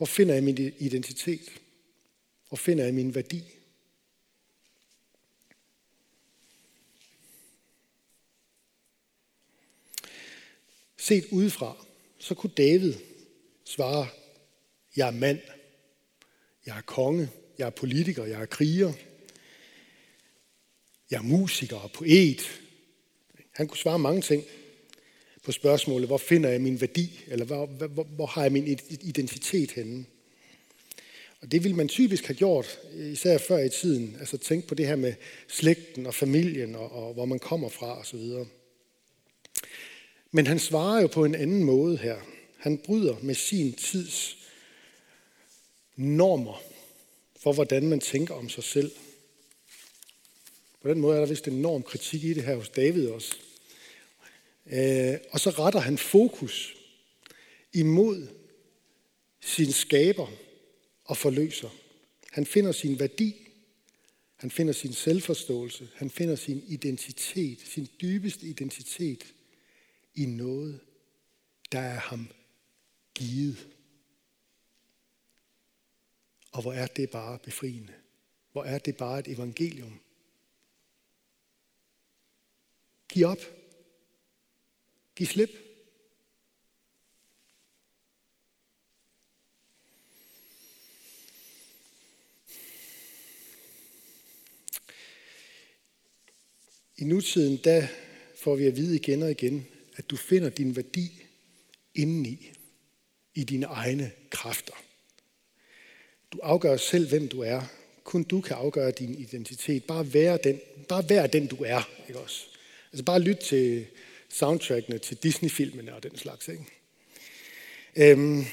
Hvor 0.00 0.06
finder 0.06 0.34
jeg 0.34 0.44
min 0.44 0.58
identitet? 0.78 1.60
Hvor 2.48 2.56
finder 2.56 2.84
jeg 2.84 2.94
min 2.94 3.14
værdi? 3.14 3.44
Set 10.96 11.24
udefra, 11.30 11.86
så 12.18 12.34
kunne 12.34 12.52
David 12.56 12.94
svare, 13.64 14.08
jeg 14.96 15.06
er 15.06 15.12
mand, 15.12 15.40
jeg 16.66 16.76
er 16.76 16.82
konge, 16.82 17.30
jeg 17.58 17.66
er 17.66 17.70
politiker, 17.70 18.24
jeg 18.24 18.42
er 18.42 18.46
kriger, 18.46 18.92
jeg 21.10 21.16
er 21.16 21.22
musiker 21.22 21.76
og 21.76 21.92
poet. 21.92 22.62
Han 23.50 23.68
kunne 23.68 23.78
svare 23.78 23.98
mange 23.98 24.22
ting 24.22 24.44
på 25.42 25.52
spørgsmålet, 25.52 26.08
hvor 26.08 26.18
finder 26.18 26.50
jeg 26.50 26.60
min 26.60 26.80
værdi, 26.80 27.20
eller 27.26 27.44
hvor, 27.44 27.66
hvor, 27.66 28.04
hvor 28.04 28.26
har 28.26 28.42
jeg 28.42 28.52
min 28.52 28.78
identitet 29.00 29.70
henne? 29.70 30.04
Og 31.40 31.52
det 31.52 31.64
ville 31.64 31.76
man 31.76 31.88
typisk 31.88 32.26
have 32.26 32.36
gjort, 32.36 32.78
især 32.94 33.38
før 33.38 33.58
i 33.58 33.68
tiden, 33.68 34.16
altså 34.20 34.36
tænke 34.36 34.68
på 34.68 34.74
det 34.74 34.86
her 34.86 34.96
med 34.96 35.14
slægten 35.48 36.06
og 36.06 36.14
familien, 36.14 36.74
og, 36.74 36.92
og 36.92 37.14
hvor 37.14 37.24
man 37.24 37.38
kommer 37.38 37.68
fra 37.68 38.00
osv. 38.00 38.20
Men 40.30 40.46
han 40.46 40.58
svarer 40.58 41.00
jo 41.00 41.06
på 41.06 41.24
en 41.24 41.34
anden 41.34 41.64
måde 41.64 41.96
her. 41.96 42.16
Han 42.56 42.78
bryder 42.78 43.16
med 43.22 43.34
sin 43.34 43.72
tids 43.72 44.36
normer 45.96 46.62
for, 47.40 47.52
hvordan 47.52 47.88
man 47.88 48.00
tænker 48.00 48.34
om 48.34 48.48
sig 48.48 48.64
selv. 48.64 48.92
På 50.82 50.88
den 50.88 51.00
måde 51.00 51.16
er 51.16 51.20
der 51.20 51.28
vist 51.28 51.48
en 51.48 51.54
enorm 51.54 51.82
kritik 51.82 52.24
i 52.24 52.34
det 52.34 52.44
her 52.44 52.56
hos 52.56 52.68
David 52.68 53.08
også. 53.08 53.36
Øh, 54.72 55.18
og 55.30 55.40
så 55.40 55.50
retter 55.50 55.80
han 55.80 55.98
fokus 55.98 56.76
imod 57.72 58.28
sin 59.40 59.72
skaber 59.72 60.26
og 61.04 61.16
forløser. 61.16 61.70
Han 62.30 62.46
finder 62.46 62.72
sin 62.72 62.98
værdi, 62.98 63.48
han 64.36 64.50
finder 64.50 64.72
sin 64.72 64.92
selvforståelse, 64.92 65.88
han 65.94 66.10
finder 66.10 66.36
sin 66.36 66.62
identitet, 66.66 67.60
sin 67.60 67.88
dybeste 68.00 68.46
identitet 68.46 69.34
i 70.14 70.26
noget, 70.26 70.80
der 71.72 71.80
er 71.80 71.98
ham 71.98 72.28
givet. 73.14 73.68
Og 76.52 76.62
hvor 76.62 76.72
er 76.72 76.86
det 76.86 77.10
bare 77.10 77.38
befriende. 77.38 77.92
Hvor 78.52 78.64
er 78.64 78.78
det 78.78 78.96
bare 78.96 79.18
et 79.18 79.28
evangelium. 79.28 80.00
Giv 83.08 83.26
op. 83.26 83.59
Giv 85.20 85.26
slip. 85.26 85.50
I 96.96 97.04
nutiden, 97.04 97.60
der 97.64 97.86
får 98.36 98.56
vi 98.56 98.66
at 98.66 98.76
vide 98.76 98.96
igen 98.96 99.22
og 99.22 99.30
igen, 99.30 99.66
at 99.96 100.10
du 100.10 100.16
finder 100.16 100.48
din 100.48 100.76
værdi 100.76 101.22
indeni, 101.94 102.52
i 103.34 103.44
dine 103.44 103.66
egne 103.66 104.12
kræfter. 104.30 104.74
Du 106.32 106.38
afgør 106.42 106.76
selv, 106.76 107.08
hvem 107.08 107.28
du 107.28 107.40
er. 107.40 107.62
Kun 108.04 108.22
du 108.22 108.40
kan 108.40 108.56
afgøre 108.56 108.90
din 108.90 109.14
identitet. 109.14 109.84
Bare 109.84 110.14
være 110.14 110.38
den, 110.44 110.60
bare 110.88 111.08
vær 111.08 111.26
den 111.26 111.46
du 111.46 111.56
er. 111.64 111.90
Ikke 112.08 112.20
også? 112.20 112.46
Altså 112.92 113.04
bare 113.04 113.20
lyt 113.20 113.38
til 113.38 113.86
soundtrackene 114.30 114.98
til 114.98 115.16
Disney-filmene 115.16 115.94
og 115.94 116.02
den 116.02 116.16
slags. 116.16 116.48
Ikke? 116.48 116.64
Øhm, 117.96 118.44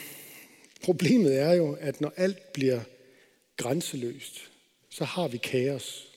problemet 0.81 1.39
er 1.39 1.53
jo, 1.53 1.77
at 1.79 2.01
når 2.01 2.13
alt 2.17 2.53
bliver 2.53 2.81
grænseløst, 3.57 4.51
så 4.89 5.03
har 5.03 5.27
vi 5.27 5.37
kaos. 5.37 6.07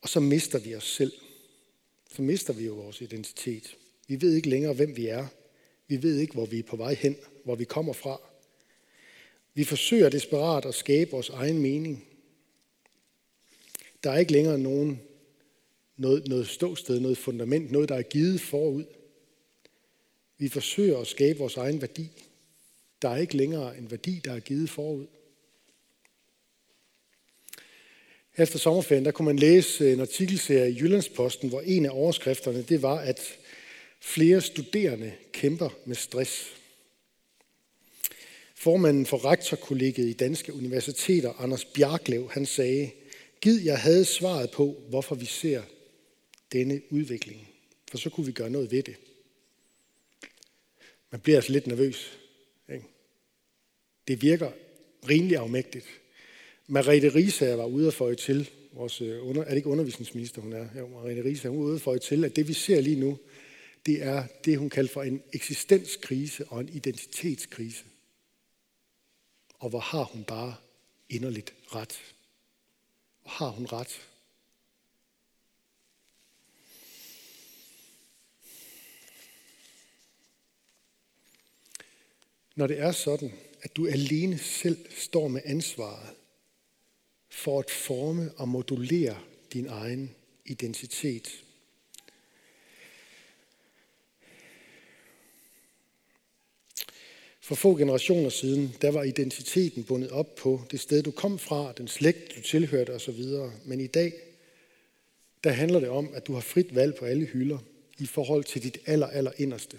Og 0.00 0.08
så 0.08 0.20
mister 0.20 0.58
vi 0.58 0.74
os 0.74 0.94
selv. 0.94 1.12
Så 2.16 2.22
mister 2.22 2.52
vi 2.52 2.64
jo 2.64 2.74
vores 2.74 3.00
identitet. 3.00 3.76
Vi 4.08 4.20
ved 4.20 4.34
ikke 4.34 4.48
længere, 4.48 4.72
hvem 4.72 4.96
vi 4.96 5.06
er. 5.06 5.26
Vi 5.88 6.02
ved 6.02 6.18
ikke, 6.18 6.34
hvor 6.34 6.46
vi 6.46 6.58
er 6.58 6.62
på 6.62 6.76
vej 6.76 6.94
hen, 6.94 7.16
hvor 7.44 7.54
vi 7.54 7.64
kommer 7.64 7.92
fra. 7.92 8.20
Vi 9.54 9.64
forsøger 9.64 10.08
desperat 10.08 10.64
at 10.64 10.74
skabe 10.74 11.10
vores 11.10 11.28
egen 11.28 11.58
mening. 11.58 12.04
Der 14.04 14.10
er 14.10 14.18
ikke 14.18 14.32
længere 14.32 14.58
nogen, 14.58 15.02
noget, 15.98 16.28
noget 16.28 16.48
ståsted, 16.48 17.00
noget 17.00 17.18
fundament, 17.18 17.70
noget, 17.70 17.88
der 17.88 17.94
er 17.94 18.02
givet 18.02 18.40
forud. 18.40 18.84
Vi 20.38 20.48
forsøger 20.48 20.98
at 20.98 21.06
skabe 21.06 21.38
vores 21.38 21.56
egen 21.56 21.80
værdi. 21.80 22.10
Der 23.02 23.08
er 23.08 23.16
ikke 23.16 23.36
længere 23.36 23.78
en 23.78 23.90
værdi, 23.90 24.20
der 24.24 24.32
er 24.32 24.40
givet 24.40 24.70
forud. 24.70 25.06
Efter 28.36 28.58
sommerferien, 28.58 29.04
der 29.04 29.10
kunne 29.10 29.26
man 29.26 29.38
læse 29.38 29.92
en 29.92 30.00
artikelserie 30.00 30.70
i 30.70 30.78
Jyllandsposten, 30.80 31.48
hvor 31.48 31.60
en 31.60 31.86
af 31.86 31.90
overskrifterne, 31.92 32.62
det 32.62 32.82
var, 32.82 32.98
at 32.98 33.20
flere 34.00 34.40
studerende 34.40 35.12
kæmper 35.32 35.68
med 35.84 35.96
stress. 35.96 36.46
Formanden 38.54 39.06
for 39.06 39.24
rektorkollegiet 39.24 40.08
i 40.08 40.12
Danske 40.12 40.54
Universiteter, 40.54 41.32
Anders 41.32 41.64
Bjarklev, 41.64 42.30
han 42.30 42.46
sagde, 42.46 42.90
Gid 43.40 43.60
jeg 43.64 43.78
havde 43.78 44.04
svaret 44.04 44.50
på, 44.50 44.76
hvorfor 44.88 45.14
vi 45.14 45.24
ser 45.24 45.62
denne 46.52 46.82
udvikling, 46.90 47.48
for 47.90 47.98
så 47.98 48.10
kunne 48.10 48.26
vi 48.26 48.32
gøre 48.32 48.50
noget 48.50 48.70
ved 48.70 48.82
det. 48.82 48.96
Man 51.10 51.20
bliver 51.20 51.36
altså 51.38 51.52
lidt 51.52 51.66
nervøs. 51.66 52.18
Ikke? 52.72 52.84
Det 54.08 54.22
virker 54.22 54.52
rimelig 55.08 55.36
afmægtigt. 55.36 55.84
Marete 56.66 57.14
Risa 57.14 57.54
var 57.54 57.64
ude 57.64 57.86
at 57.86 57.94
til, 58.16 58.50
vores 58.72 59.00
øh, 59.00 59.28
under, 59.28 59.42
er 59.42 59.48
det 59.48 59.56
ikke 59.56 59.68
undervisningsminister, 59.68 60.42
hun 60.42 60.52
er? 60.52 60.68
Ja, 60.74 60.86
Marete 60.86 61.24
Risa, 61.24 61.48
hun 61.48 61.58
er 61.58 61.64
ude 61.64 61.74
at 61.74 61.80
til, 62.00 62.24
at 62.24 62.36
det 62.36 62.48
vi 62.48 62.52
ser 62.52 62.80
lige 62.80 63.00
nu, 63.00 63.18
det 63.86 64.02
er 64.02 64.26
det, 64.44 64.58
hun 64.58 64.70
kalder 64.70 64.92
for 64.92 65.02
en 65.02 65.22
eksistenskrise 65.32 66.48
og 66.48 66.60
en 66.60 66.68
identitetskrise. 66.68 67.84
Og 69.54 69.68
hvor 69.68 69.80
har 69.80 70.04
hun 70.04 70.24
bare 70.24 70.54
inderligt 71.08 71.54
ret? 71.66 72.00
Hvor 73.22 73.30
har 73.30 73.48
hun 73.48 73.66
ret? 73.66 74.08
Når 82.58 82.66
det 82.66 82.80
er 82.80 82.92
sådan, 82.92 83.32
at 83.62 83.76
du 83.76 83.86
alene 83.86 84.38
selv 84.38 84.78
står 84.96 85.28
med 85.28 85.40
ansvaret 85.44 86.08
for 87.30 87.58
at 87.58 87.70
forme 87.70 88.30
og 88.36 88.48
modulere 88.48 89.18
din 89.52 89.66
egen 89.66 90.14
identitet, 90.46 91.44
For 97.40 97.54
få 97.54 97.76
generationer 97.76 98.30
siden, 98.30 98.76
der 98.82 98.90
var 98.90 99.02
identiteten 99.02 99.84
bundet 99.84 100.10
op 100.10 100.34
på 100.34 100.62
det 100.70 100.80
sted, 100.80 101.02
du 101.02 101.10
kom 101.10 101.38
fra, 101.38 101.72
den 101.72 101.88
slægt, 101.88 102.36
du 102.36 102.42
tilhørte 102.42 102.94
osv. 102.94 103.24
Men 103.64 103.80
i 103.80 103.86
dag, 103.86 104.12
der 105.44 105.50
handler 105.50 105.80
det 105.80 105.88
om, 105.88 106.14
at 106.14 106.26
du 106.26 106.32
har 106.32 106.40
frit 106.40 106.74
valg 106.74 106.94
på 106.94 107.04
alle 107.04 107.26
hylder 107.26 107.58
i 107.98 108.06
forhold 108.06 108.44
til 108.44 108.62
dit 108.62 108.78
aller, 108.86 109.06
aller 109.06 109.32
inderste. 109.36 109.78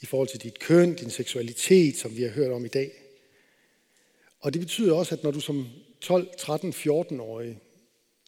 I 0.00 0.06
forhold 0.06 0.28
til 0.28 0.42
dit 0.42 0.58
køn, 0.58 0.94
din 0.94 1.10
seksualitet, 1.10 1.96
som 1.96 2.16
vi 2.16 2.22
har 2.22 2.30
hørt 2.30 2.52
om 2.52 2.64
i 2.64 2.68
dag. 2.68 2.92
Og 4.40 4.52
det 4.52 4.60
betyder 4.60 4.94
også, 4.94 5.14
at 5.14 5.22
når 5.22 5.30
du 5.30 5.40
som 5.40 5.68
12, 6.00 6.28
13, 6.38 6.72
14-årig 6.72 7.58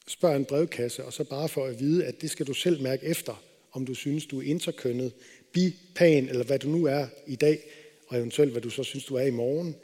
spørger 0.07 0.35
en 0.35 0.45
brevkasse, 0.45 1.05
og 1.05 1.13
så 1.13 1.23
bare 1.23 1.49
får 1.49 1.65
at 1.65 1.79
vide, 1.79 2.05
at 2.05 2.21
det 2.21 2.31
skal 2.31 2.47
du 2.47 2.53
selv 2.53 2.81
mærke 2.81 3.05
efter, 3.05 3.43
om 3.71 3.85
du 3.85 3.93
synes, 3.93 4.25
du 4.25 4.39
er 4.39 4.45
interkønnet, 4.45 5.13
bi, 5.51 5.75
pan, 5.95 6.29
eller 6.29 6.43
hvad 6.43 6.59
du 6.59 6.69
nu 6.69 6.85
er 6.85 7.07
i 7.27 7.35
dag, 7.35 7.63
og 8.07 8.17
eventuelt 8.17 8.51
hvad 8.51 8.61
du 8.61 8.69
så 8.69 8.83
synes, 8.83 9.05
du 9.05 9.15
er 9.15 9.25
i 9.25 9.31
morgen, 9.31 9.75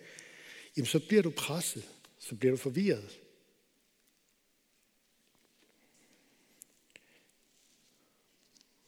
jamen 0.78 0.86
så 0.86 1.00
bliver 1.08 1.23
du 1.23 1.30
presset, 1.30 1.84
så 2.19 2.36
bliver 2.36 2.52
du 2.52 2.58
forvirret. 2.58 3.19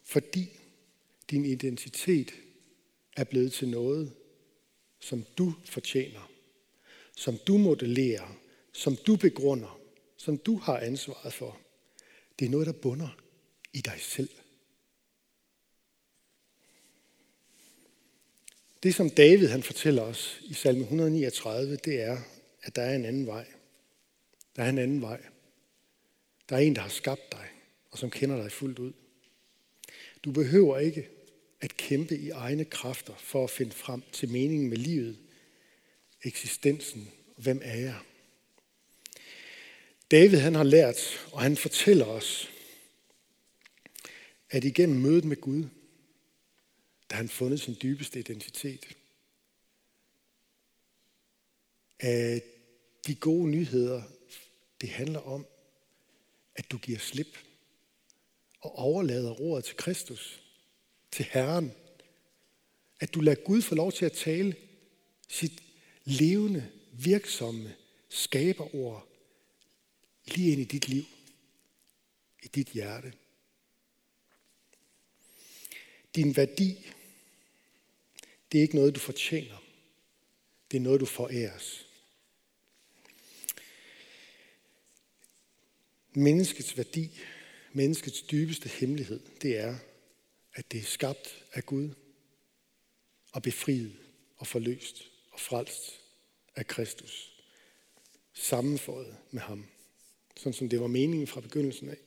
Fordi 0.04 0.50
din 1.32 1.46
identitet 1.46 2.34
er 3.20 3.24
blevet 3.24 3.54
til 3.54 3.68
noget, 3.68 4.14
som 5.00 5.26
du 5.38 5.54
fortjener, 5.66 6.32
som 7.16 7.38
du 7.48 7.58
modellerer, 7.58 8.38
som 8.74 8.96
du 8.96 9.16
begrunder, 9.16 9.80
som 10.18 10.38
du 10.38 10.58
har 10.58 10.78
ansvaret 10.78 11.34
for. 11.34 11.58
Det 12.40 12.46
er 12.46 12.50
noget, 12.50 12.68
der 12.68 12.74
bunder 12.74 13.18
i 13.74 13.82
dig 13.82 14.00
selv. 14.00 14.30
Det, 18.84 18.96
som 18.96 19.10
David 19.10 19.48
han 19.48 19.64
fortæller 19.64 20.02
os 20.02 20.42
i 20.44 20.54
salme 20.54 20.82
139, 20.82 21.76
det 21.76 22.02
er, 22.02 22.18
at 22.62 22.76
der 22.76 22.82
er 22.82 22.96
en 22.96 23.06
anden 23.06 23.28
vej. 23.28 23.48
Der 24.56 24.64
er 24.64 24.70
en 24.70 24.78
anden 24.78 25.02
vej. 25.02 25.24
Der 26.50 26.56
er 26.56 26.60
en, 26.60 26.76
der 26.76 26.82
har 26.82 26.90
skabt 26.90 27.32
dig, 27.32 27.48
og 27.92 27.98
som 27.98 28.10
kender 28.10 28.42
dig 28.42 28.52
fuldt 28.52 28.80
ud. 28.80 28.94
Du 30.24 30.32
behøver 30.32 30.78
ikke 30.78 31.10
at 31.62 31.78
kæmpe 31.78 32.18
i 32.18 32.30
egne 32.30 32.66
kræfter 32.66 33.16
for 33.16 33.44
at 33.44 33.50
finde 33.50 33.72
frem 33.72 34.04
til 34.12 34.30
meningen 34.30 34.70
med 34.70 34.78
livet, 34.78 35.18
eksistensen 36.24 37.12
hvem 37.38 37.62
er 37.64 37.76
jeg. 37.76 38.00
David 40.12 40.38
han 40.38 40.56
har 40.56 40.64
lært, 40.64 41.28
og 41.32 41.42
han 41.42 41.58
fortæller 41.58 42.06
os, 42.06 42.50
at 44.50 44.64
igennem 44.64 45.00
mødet 45.00 45.26
med 45.26 45.42
Gud, 45.42 45.64
der 47.10 47.16
har 47.16 47.18
han 47.18 47.30
fundet 47.30 47.60
sin 47.60 47.78
dybeste 47.82 48.20
identitet. 48.20 48.98
At 52.00 52.44
de 53.08 53.16
gode 53.16 53.50
nyheder, 53.50 54.04
det 54.82 54.90
handler 54.90 55.20
om, 55.20 55.46
at 56.56 56.72
du 56.72 56.78
giver 56.78 57.00
slip 57.00 57.38
og 58.62 58.76
overlader 58.76 59.42
ordet 59.42 59.66
til 59.66 59.76
Kristus, 59.76 60.44
til 61.12 61.26
Herren. 61.26 61.72
At 63.00 63.14
du 63.14 63.22
lader 63.22 63.44
Gud 63.44 63.62
få 63.62 63.76
lov 63.76 63.92
til 63.92 64.06
at 64.06 64.12
tale 64.12 64.56
sit 65.28 65.64
levende, 66.04 66.72
virksomme 66.94 67.76
skaberord 68.10 69.08
lige 70.26 70.52
ind 70.52 70.62
i 70.62 70.66
dit 70.66 70.88
liv, 70.88 71.06
i 72.44 72.48
dit 72.48 72.68
hjerte. 72.68 73.14
Din 76.16 76.36
værdi 76.36 76.86
det 78.52 78.58
er 78.58 78.62
ikke 78.62 78.76
noget, 78.76 78.96
du 78.96 79.00
fortjener. 79.00 79.64
Det 80.72 80.78
er 80.78 80.82
noget, 80.82 81.02
du 81.02 81.06
foræres. 81.06 81.86
Menneskets 86.14 86.78
værdi, 86.78 87.20
menneskets 87.74 88.22
dybeste 88.22 88.70
hemmelighed, 88.70 89.20
det 89.42 89.58
er, 89.58 89.78
at 90.60 90.72
det 90.72 90.80
er 90.80 90.86
skabt 90.86 91.46
af 91.54 91.66
Gud 91.66 91.90
og 93.32 93.42
befriet 93.42 93.98
og 94.38 94.48
forløst 94.48 95.04
og 95.32 95.40
frelst 95.40 96.02
af 96.56 96.68
Kristus. 96.68 97.42
Sammenføjet 98.34 99.18
med 99.32 99.42
ham. 99.42 99.66
Sådan 100.36 100.54
som 100.54 100.70
det 100.70 100.82
var 100.82 100.88
meningen 100.88 101.28
fra 101.28 101.42
begyndelsen 101.42 101.90
af. 101.90 101.98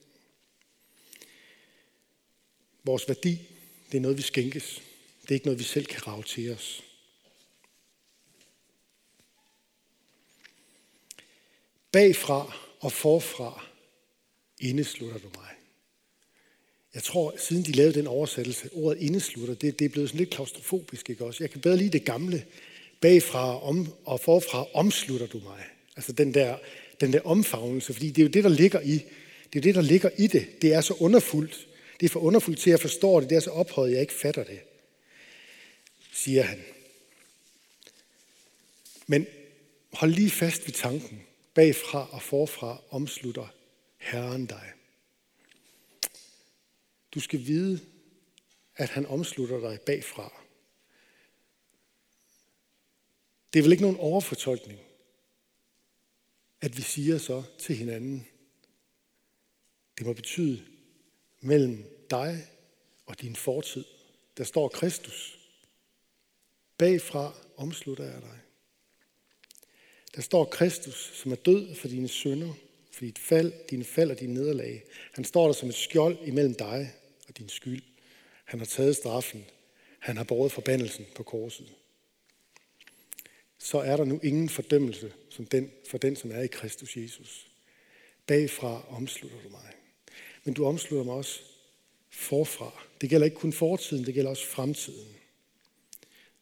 Vores 2.85 3.09
værdi, 3.09 3.49
det 3.91 3.97
er 3.97 4.01
noget, 4.01 4.17
vi 4.17 4.23
skænkes. 4.23 4.83
Det 5.23 5.31
er 5.31 5.35
ikke 5.35 5.47
noget, 5.47 5.59
vi 5.59 5.65
selv 5.65 5.87
kan 5.87 6.07
rave 6.07 6.23
til 6.23 6.53
os. 6.53 6.83
Bagfra 11.93 12.57
og 12.81 12.93
forfra 12.93 13.67
indeslutter 14.59 15.19
du 15.19 15.31
mig. 15.35 15.62
Jeg 16.95 17.03
tror, 17.03 17.35
siden 17.39 17.63
de 17.63 17.73
lavede 17.73 17.95
den 17.95 18.07
oversættelse, 18.07 18.71
ordet 18.73 19.03
indeslutter, 19.03 19.55
det, 19.55 19.79
det 19.79 19.85
er 19.85 19.89
blevet 19.89 20.09
sådan 20.09 20.19
lidt 20.19 20.31
klaustrofobisk, 20.31 21.11
ikke 21.11 21.25
også? 21.25 21.45
Jeg 21.45 21.51
kan 21.51 21.61
bedre 21.61 21.77
lide 21.77 21.91
det 21.91 22.05
gamle. 22.05 22.45
Bagfra 23.01 23.63
om, 23.63 23.93
og 24.05 24.21
forfra 24.21 24.67
omslutter 24.75 25.27
du 25.27 25.39
mig. 25.39 25.65
Altså 25.97 26.13
den 26.13 26.35
der, 26.35 26.59
den 27.01 27.13
der 27.13 27.21
omfavnelse, 27.21 27.93
fordi 27.93 28.11
det 28.11 28.19
er 28.19 28.27
jo 28.27 28.31
det, 28.31 28.45
der 28.45 28.51
ligger 28.51 28.81
i, 28.81 29.05
det 29.53 29.59
er 29.59 29.63
det, 29.63 29.75
der 29.75 29.81
ligger 29.81 30.11
i 30.19 30.27
det. 30.27 30.63
Det 30.63 30.75
er 30.75 30.81
så 30.81 30.95
underfuldt. 30.95 31.67
Det 32.01 32.07
er 32.07 32.11
for 32.11 32.21
underfuldt 32.21 32.61
til, 32.61 32.71
at 32.71 32.73
jeg 32.73 32.81
forstår 32.81 33.21
det. 33.21 33.31
Det 33.31 33.37
er 33.37 33.41
så 33.41 33.51
ophøjet, 33.51 33.89
at 33.89 33.93
jeg 33.93 34.01
ikke 34.01 34.15
fatter 34.15 34.45
det, 34.45 34.61
siger 36.13 36.43
han. 36.43 36.63
Men 39.07 39.27
hold 39.93 40.11
lige 40.11 40.31
fast 40.31 40.67
ved 40.67 40.75
tanken. 40.75 41.23
Bagfra 41.55 42.09
og 42.11 42.23
forfra 42.23 42.81
omslutter 42.91 43.47
Herren 43.99 44.47
dig. 44.47 44.73
Du 47.15 47.21
skal 47.21 47.47
vide, 47.47 47.81
at 48.77 48.89
han 48.89 49.07
omslutter 49.07 49.61
dig 49.61 49.81
bagfra. 49.81 50.43
Det 53.53 53.59
er 53.59 53.63
vel 53.63 53.73
ikke 53.73 53.83
nogen 53.83 54.01
overfortolkning, 54.01 54.81
at 56.61 56.77
vi 56.77 56.83
siger 56.83 57.19
så 57.19 57.43
til 57.59 57.77
hinanden, 57.77 58.27
det 59.99 60.07
må 60.07 60.13
betyde 60.13 60.65
mellem 61.41 61.85
dig 62.11 62.47
og 63.07 63.21
din 63.21 63.37
fortid. 63.37 63.85
Der 64.37 64.45
står 64.45 64.69
Kristus. 64.69 65.39
Bagfra 66.79 67.35
omslutter 67.57 68.05
jeg 68.05 68.23
dig. 68.23 68.41
Der 70.15 70.23
står 70.23 70.45
Kristus, 70.45 71.11
som 71.15 71.33
er 71.33 71.37
død 71.37 71.75
for 71.75 71.89
dine 71.89 72.09
synder, 72.09 72.55
for 72.93 73.05
dit 73.05 73.19
fald, 73.19 73.69
dine 73.71 73.85
fald 73.85 74.11
og 74.11 74.21
dine 74.21 74.35
nederlag. 74.35 74.85
Han 75.13 75.25
står 75.25 75.47
der 75.47 75.53
som 75.53 75.69
et 75.69 75.75
skjold 75.75 76.19
imellem 76.27 76.55
dig 76.55 76.95
og 77.33 77.39
din 77.39 77.49
skyld. 77.49 77.83
Han 78.45 78.59
har 78.59 78.67
taget 78.67 78.97
straffen. 78.97 79.45
Han 79.99 80.17
har 80.17 80.25
båret 80.25 80.53
forbandelsen 80.53 81.07
på 81.15 81.23
korset. 81.23 81.75
Så 83.59 83.79
er 83.79 83.97
der 83.97 84.05
nu 84.05 84.21
ingen 84.23 84.49
fordømmelse 84.49 85.13
som 85.31 85.47
den, 85.47 85.71
for 85.91 85.99
den, 85.99 86.17
som 86.17 86.31
er 86.31 86.41
i 86.41 86.47
Kristus 86.47 86.97
Jesus. 86.97 87.47
Bagfra 88.27 88.89
omslutter 88.89 89.39
du 89.43 89.49
mig. 89.49 89.73
Men 90.45 90.55
du 90.55 90.67
omslutter 90.67 91.05
mig 91.05 91.15
også 91.15 91.41
forfra. 92.11 92.83
Det 93.01 93.11
gælder 93.11 93.25
ikke 93.25 93.37
kun 93.37 93.53
fortiden, 93.53 94.07
det 94.07 94.15
gælder 94.15 94.31
også 94.31 94.47
fremtiden. 94.47 95.17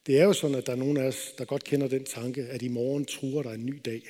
Det 0.07 0.19
er 0.19 0.25
jo 0.25 0.33
sådan, 0.33 0.57
at 0.57 0.67
der 0.67 0.73
er 0.73 0.77
nogen 0.77 0.97
af 0.97 1.05
os, 1.05 1.35
der 1.39 1.45
godt 1.45 1.65
kender 1.65 1.89
den 1.89 2.05
tanke, 2.05 2.43
at 2.43 2.63
i 2.63 2.69
morgen 2.69 3.05
truer 3.05 3.43
der 3.43 3.51
en 3.51 3.67
ny 3.67 3.81
dag. 3.85 4.03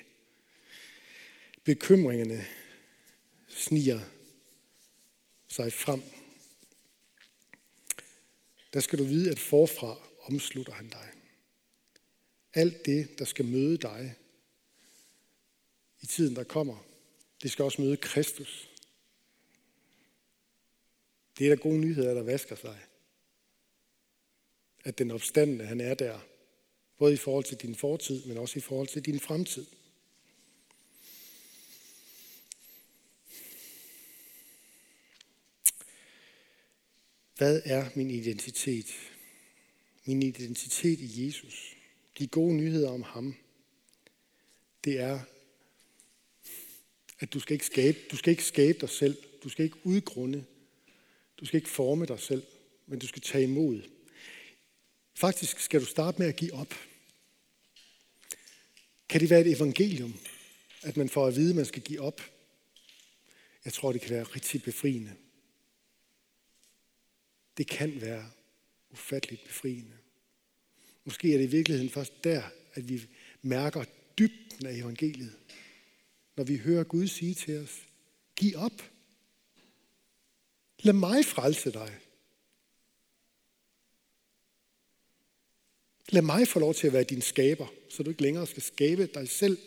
Bekymringerne 1.64 2.46
sniger 3.48 4.00
sig 5.48 5.72
frem. 5.72 6.02
Der 8.72 8.80
skal 8.80 8.98
du 8.98 9.04
vide, 9.04 9.30
at 9.30 9.38
forfra 9.38 9.96
omslutter 10.22 10.72
han 10.72 10.88
dig. 10.88 11.08
Alt 12.54 12.86
det, 12.86 13.18
der 13.18 13.24
skal 13.24 13.44
møde 13.44 13.78
dig 13.78 14.14
i 16.00 16.06
tiden, 16.06 16.36
der 16.36 16.44
kommer, 16.44 16.84
det 17.42 17.50
skal 17.50 17.64
også 17.64 17.82
møde 17.82 17.96
Kristus. 17.96 18.68
Det 21.38 21.46
er 21.46 21.54
der 21.54 21.62
gode 21.62 21.78
nyheder, 21.78 22.14
der 22.14 22.22
vasker 22.22 22.56
sig. 22.56 22.78
At 24.84 24.98
den 24.98 25.10
opstandende, 25.10 25.64
han 25.64 25.80
er 25.80 25.94
der. 25.94 26.20
Både 26.98 27.12
i 27.12 27.16
forhold 27.16 27.44
til 27.44 27.56
din 27.56 27.74
fortid, 27.74 28.24
men 28.24 28.36
også 28.36 28.58
i 28.58 28.62
forhold 28.62 28.88
til 28.88 29.04
din 29.04 29.20
fremtid. 29.20 29.66
Hvad 37.40 37.62
er 37.64 37.90
min 37.94 38.10
identitet? 38.10 38.86
Min 40.04 40.22
identitet 40.22 41.00
i 41.00 41.26
Jesus. 41.26 41.76
De 42.18 42.26
gode 42.26 42.54
nyheder 42.54 42.90
om 42.90 43.02
ham. 43.02 43.36
Det 44.84 45.00
er, 45.00 45.20
at 47.20 47.32
du 47.32 47.40
skal 47.40 47.54
ikke 47.54 47.66
skabe, 47.66 47.98
du 48.10 48.16
skal 48.16 48.30
ikke 48.30 48.44
skabe 48.44 48.78
dig 48.80 48.88
selv. 48.88 49.16
Du 49.44 49.48
skal 49.48 49.64
ikke 49.64 49.76
udgrunde 49.84 50.44
du 51.40 51.46
skal 51.46 51.56
ikke 51.56 51.68
forme 51.68 52.06
dig 52.06 52.20
selv, 52.20 52.46
men 52.86 52.98
du 52.98 53.06
skal 53.06 53.22
tage 53.22 53.44
imod. 53.44 53.82
Faktisk 55.14 55.60
skal 55.60 55.80
du 55.80 55.86
starte 55.86 56.18
med 56.18 56.28
at 56.28 56.36
give 56.36 56.54
op. 56.54 56.74
Kan 59.08 59.20
det 59.20 59.30
være 59.30 59.40
et 59.40 59.56
evangelium, 59.56 60.14
at 60.82 60.96
man 60.96 61.08
får 61.08 61.26
at 61.26 61.36
vide, 61.36 61.50
at 61.50 61.56
man 61.56 61.66
skal 61.66 61.82
give 61.82 62.00
op? 62.00 62.20
Jeg 63.64 63.72
tror, 63.72 63.92
det 63.92 64.00
kan 64.00 64.10
være 64.10 64.24
rigtig 64.24 64.62
befriende. 64.62 65.16
Det 67.60 67.68
kan 67.68 68.00
være 68.00 68.30
ufatteligt 68.90 69.44
befriende. 69.44 69.96
Måske 71.04 71.34
er 71.34 71.38
det 71.38 71.44
i 71.44 71.50
virkeligheden 71.50 71.90
først 71.90 72.24
der, 72.24 72.42
at 72.74 72.88
vi 72.88 73.06
mærker 73.42 73.84
dybden 74.18 74.66
af 74.66 74.74
evangeliet. 74.74 75.36
Når 76.36 76.44
vi 76.44 76.56
hører 76.56 76.84
Gud 76.84 77.06
sige 77.06 77.34
til 77.34 77.58
os, 77.58 77.82
giv 78.36 78.56
op. 78.56 78.90
Lad 80.78 80.92
mig 80.92 81.24
frelse 81.24 81.72
dig. 81.72 81.98
Lad 86.08 86.22
mig 86.22 86.48
få 86.48 86.58
lov 86.58 86.74
til 86.74 86.86
at 86.86 86.92
være 86.92 87.04
din 87.04 87.22
skaber, 87.22 87.66
så 87.88 88.02
du 88.02 88.10
ikke 88.10 88.22
længere 88.22 88.46
skal 88.46 88.62
skabe 88.62 89.06
dig 89.06 89.28
selv. 89.28 89.58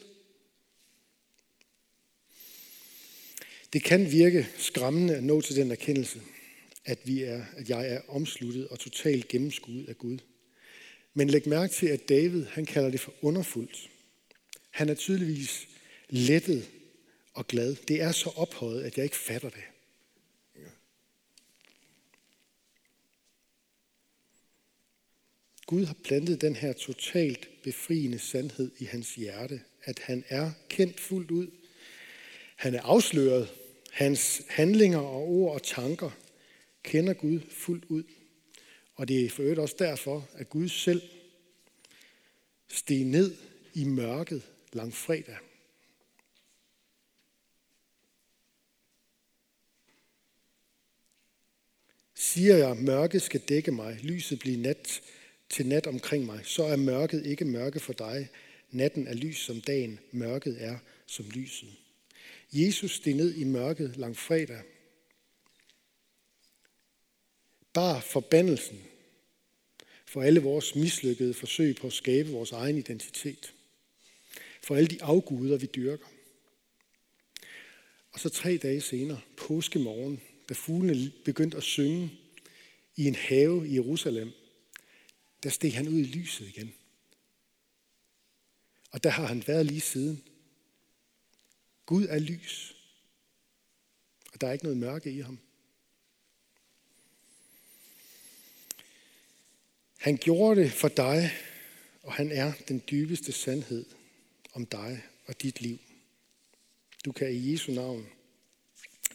Det 3.73 3.83
kan 3.83 4.11
virke 4.11 4.47
skræmmende 4.57 5.15
at 5.15 5.23
nå 5.23 5.41
til 5.41 5.55
den 5.55 5.71
erkendelse, 5.71 6.21
at, 6.85 6.99
vi 7.03 7.23
er, 7.23 7.45
at 7.57 7.69
jeg 7.69 7.93
er 7.93 8.01
omsluttet 8.07 8.67
og 8.67 8.79
totalt 8.79 9.27
gennemskuet 9.27 9.89
af 9.89 9.97
Gud. 9.97 10.17
Men 11.13 11.29
læg 11.29 11.47
mærke 11.47 11.73
til, 11.73 11.87
at 11.87 12.09
David 12.09 12.45
han 12.45 12.65
kalder 12.65 12.89
det 12.89 12.99
for 12.99 13.13
underfuldt. 13.21 13.89
Han 14.69 14.89
er 14.89 14.93
tydeligvis 14.93 15.67
lettet 16.09 16.69
og 17.33 17.47
glad. 17.47 17.75
Det 17.75 18.01
er 18.01 18.11
så 18.11 18.29
ophøjet, 18.35 18.83
at 18.83 18.97
jeg 18.97 19.03
ikke 19.03 19.15
fatter 19.15 19.49
det. 19.49 19.63
Gud 25.65 25.85
har 25.85 25.95
plantet 26.03 26.41
den 26.41 26.55
her 26.55 26.73
totalt 26.73 27.49
befriende 27.63 28.19
sandhed 28.19 28.71
i 28.79 28.85
hans 28.85 29.15
hjerte, 29.15 29.61
at 29.83 29.99
han 29.99 30.23
er 30.29 30.51
kendt 30.69 30.99
fuldt 30.99 31.31
ud. 31.31 31.47
Han 32.55 32.75
er 32.75 32.81
afsløret. 32.81 33.49
Hans 33.91 34.41
handlinger 34.49 34.99
og 34.99 35.29
ord 35.29 35.53
og 35.53 35.63
tanker 35.63 36.11
kender 36.83 37.13
Gud 37.13 37.39
fuldt 37.49 37.85
ud. 37.85 38.03
Og 38.95 39.07
det 39.07 39.25
er 39.25 39.29
for 39.29 39.41
øvrigt 39.41 39.59
også 39.59 39.75
derfor, 39.79 40.27
at 40.33 40.49
Gud 40.49 40.69
selv 40.69 41.01
steg 42.67 43.03
ned 43.03 43.35
i 43.73 43.83
mørket 43.83 44.41
langfredag. 44.73 45.37
Siger 52.15 52.57
jeg, 52.57 52.77
mørket 52.77 53.21
skal 53.21 53.39
dække 53.39 53.71
mig, 53.71 53.99
lyset 54.03 54.39
bliver 54.39 54.57
nat, 54.57 55.01
til 55.49 55.67
nat 55.67 55.87
omkring 55.87 56.25
mig, 56.25 56.45
så 56.45 56.63
er 56.63 56.75
mørket 56.75 57.25
ikke 57.25 57.45
mørke 57.45 57.79
for 57.79 57.93
dig. 57.93 58.29
Natten 58.71 59.07
er 59.07 59.13
lys 59.13 59.37
som 59.37 59.61
dagen, 59.61 59.99
mørket 60.11 60.63
er 60.63 60.77
som 61.05 61.29
lyset. 61.29 61.75
Jesus 62.53 62.95
steg 62.95 63.13
ned 63.13 63.35
i 63.35 63.43
mørket 63.43 63.97
lang 63.97 64.17
Bar 67.73 67.99
forbandelsen 67.99 68.83
for 70.05 70.21
alle 70.21 70.39
vores 70.39 70.75
mislykkede 70.75 71.33
forsøg 71.33 71.75
på 71.75 71.87
at 71.87 71.93
skabe 71.93 72.29
vores 72.29 72.51
egen 72.51 72.77
identitet. 72.77 73.53
For 74.63 74.75
alle 74.75 74.87
de 74.87 75.03
afguder, 75.03 75.57
vi 75.57 75.65
dyrker. 75.65 76.07
Og 78.11 78.19
så 78.19 78.29
tre 78.29 78.57
dage 78.57 78.81
senere, 78.81 79.21
påskemorgen, 79.37 80.21
da 80.49 80.53
fuglene 80.53 81.11
begyndte 81.25 81.57
at 81.57 81.63
synge 81.63 82.11
i 82.95 83.05
en 83.05 83.15
have 83.15 83.67
i 83.67 83.73
Jerusalem, 83.73 84.31
der 85.43 85.49
steg 85.49 85.75
han 85.75 85.87
ud 85.87 85.99
i 85.99 86.03
lyset 86.03 86.47
igen. 86.47 86.73
Og 88.91 89.03
der 89.03 89.09
har 89.09 89.25
han 89.25 89.43
været 89.47 89.65
lige 89.65 89.81
siden. 89.81 90.23
Gud 91.85 92.05
er 92.05 92.19
lys. 92.19 92.75
Og 94.33 94.41
der 94.41 94.47
er 94.47 94.51
ikke 94.51 94.65
noget 94.65 94.77
mørke 94.77 95.11
i 95.11 95.19
ham. 95.19 95.39
Han 100.03 100.17
gjorde 100.17 100.61
det 100.61 100.71
for 100.71 100.87
dig, 100.87 101.31
og 102.01 102.13
han 102.13 102.31
er 102.31 102.53
den 102.67 102.83
dybeste 102.91 103.31
sandhed 103.31 103.85
om 104.53 104.65
dig 104.65 105.03
og 105.25 105.41
dit 105.41 105.61
liv. 105.61 105.79
Du 107.05 107.11
kan 107.11 107.31
i 107.31 107.51
Jesu 107.51 107.71
navn 107.71 108.07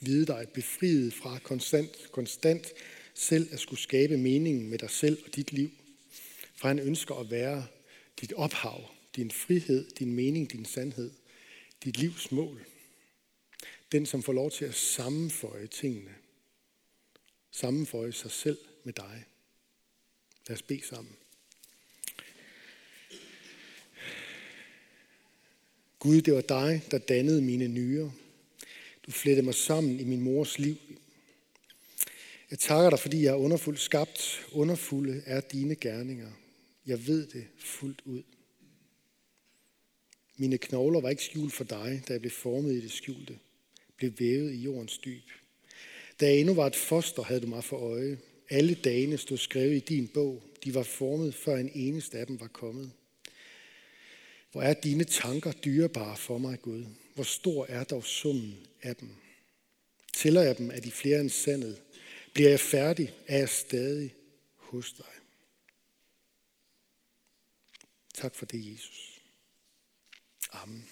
vide 0.01 0.27
dig 0.27 0.49
befriet 0.55 1.15
fra 1.15 1.39
konstant, 1.39 2.13
konstant 2.13 2.73
selv 3.15 3.53
at 3.53 3.61
skulle 3.61 3.81
skabe 3.81 4.17
meningen 4.17 4.69
med 4.69 4.79
dig 4.79 4.91
selv 4.91 5.23
og 5.27 5.37
dit 5.37 5.53
liv. 5.53 5.71
For 6.55 6.69
han 6.69 6.79
ønsker 6.79 7.15
at 7.15 7.31
være 7.31 7.67
dit 8.21 8.33
ophav, 8.33 8.91
din 9.17 9.31
frihed, 9.31 9.91
din 9.91 10.13
mening, 10.13 10.53
din 10.53 10.65
sandhed. 10.65 11.11
dit 11.85 11.99
livs 11.99 12.33
mål. 12.33 12.67
Den, 13.93 14.07
som 14.07 14.23
får 14.23 14.33
lov 14.33 14.51
til 14.51 14.65
at 14.65 14.75
sammenføje 14.75 15.67
tingene. 15.67 16.15
Sammenføje 17.51 18.13
sig 18.13 18.31
selv 18.31 18.59
med 18.85 18.93
dig. 18.93 19.25
Lad 20.49 20.57
os 20.57 20.63
bede 20.63 20.87
sammen. 20.87 21.17
Gud, 25.99 26.23
det 26.23 26.35
var 26.35 26.41
dig, 26.41 26.83
der 26.91 26.99
dannede 26.99 27.43
mine 27.43 27.69
nyrer. 27.69 28.11
Du 29.07 29.11
flettede 29.11 29.45
mig 29.45 29.55
sammen 29.55 30.01
i 30.01 30.05
min 30.05 30.21
mors 30.21 30.59
liv. 30.59 30.77
Jeg 32.51 32.59
takker 32.59 32.91
dig, 32.91 32.99
fordi 32.99 33.23
jeg 33.23 33.31
er 33.31 33.37
underfuldt 33.37 33.81
skabt. 33.81 34.47
Underfulde 34.53 35.23
er 35.27 35.41
dine 35.41 35.75
gerninger. 35.75 36.31
Jeg 36.87 37.07
ved 37.07 37.27
det 37.27 37.47
fuldt 37.59 38.03
ud. 38.05 38.23
Mine 40.37 40.59
knogler 40.59 41.01
var 41.01 41.11
ikke 41.11 41.25
skjult 41.25 41.53
for 41.53 41.65
dig, 41.65 42.03
da 42.09 42.13
jeg 42.13 42.21
blev 42.21 42.31
formet 42.31 42.73
i 42.73 42.81
det 42.81 42.93
skjulte. 42.93 43.39
Blev 43.97 44.13
vævet 44.19 44.53
i 44.53 44.63
jordens 44.63 44.99
dyb. 44.99 45.31
Da 46.21 46.27
jeg 46.27 46.39
endnu 46.39 46.55
var 46.55 46.67
et 46.67 46.77
foster, 46.77 47.23
havde 47.23 47.41
du 47.41 47.47
mig 47.47 47.65
for 47.65 47.77
øje. 47.77 48.19
Alle 48.51 48.75
dagene 48.75 49.19
stod 49.19 49.39
skrevet 49.39 49.77
i 49.77 49.95
din 49.95 50.09
bog. 50.09 50.43
De 50.65 50.75
var 50.75 50.83
formet, 50.83 51.35
før 51.35 51.57
en 51.57 51.71
eneste 51.75 52.19
af 52.19 52.27
dem 52.27 52.41
var 52.41 52.47
kommet. 52.47 52.93
Hvor 54.53 54.63
er 54.63 54.75
dine 54.75 55.05
tanker 55.05 55.53
dyrebare 55.53 56.17
for 56.17 56.39
mig, 56.39 56.63
Gud? 56.63 56.85
Hvor 57.15 57.25
stor 57.25 57.67
er 57.67 57.85
dog 57.85 58.05
summen 58.05 58.67
af 58.83 58.97
dem? 58.97 59.09
Tæller 60.13 60.43
jeg 60.43 60.59
dem, 60.59 60.71
er 60.71 60.81
de 60.81 60.91
flere 60.91 61.21
end 61.21 61.31
sandet. 61.31 61.83
Bliver 62.33 62.51
jeg 62.51 62.61
færdig, 62.61 63.15
er 63.27 63.39
jeg 63.39 63.49
stadig 63.49 64.15
hos 64.55 64.93
dig. 64.93 65.05
Tak 68.15 68.35
for 68.35 68.47
det, 68.47 68.73
Jesus. 68.73 69.21
Amen. 70.53 70.89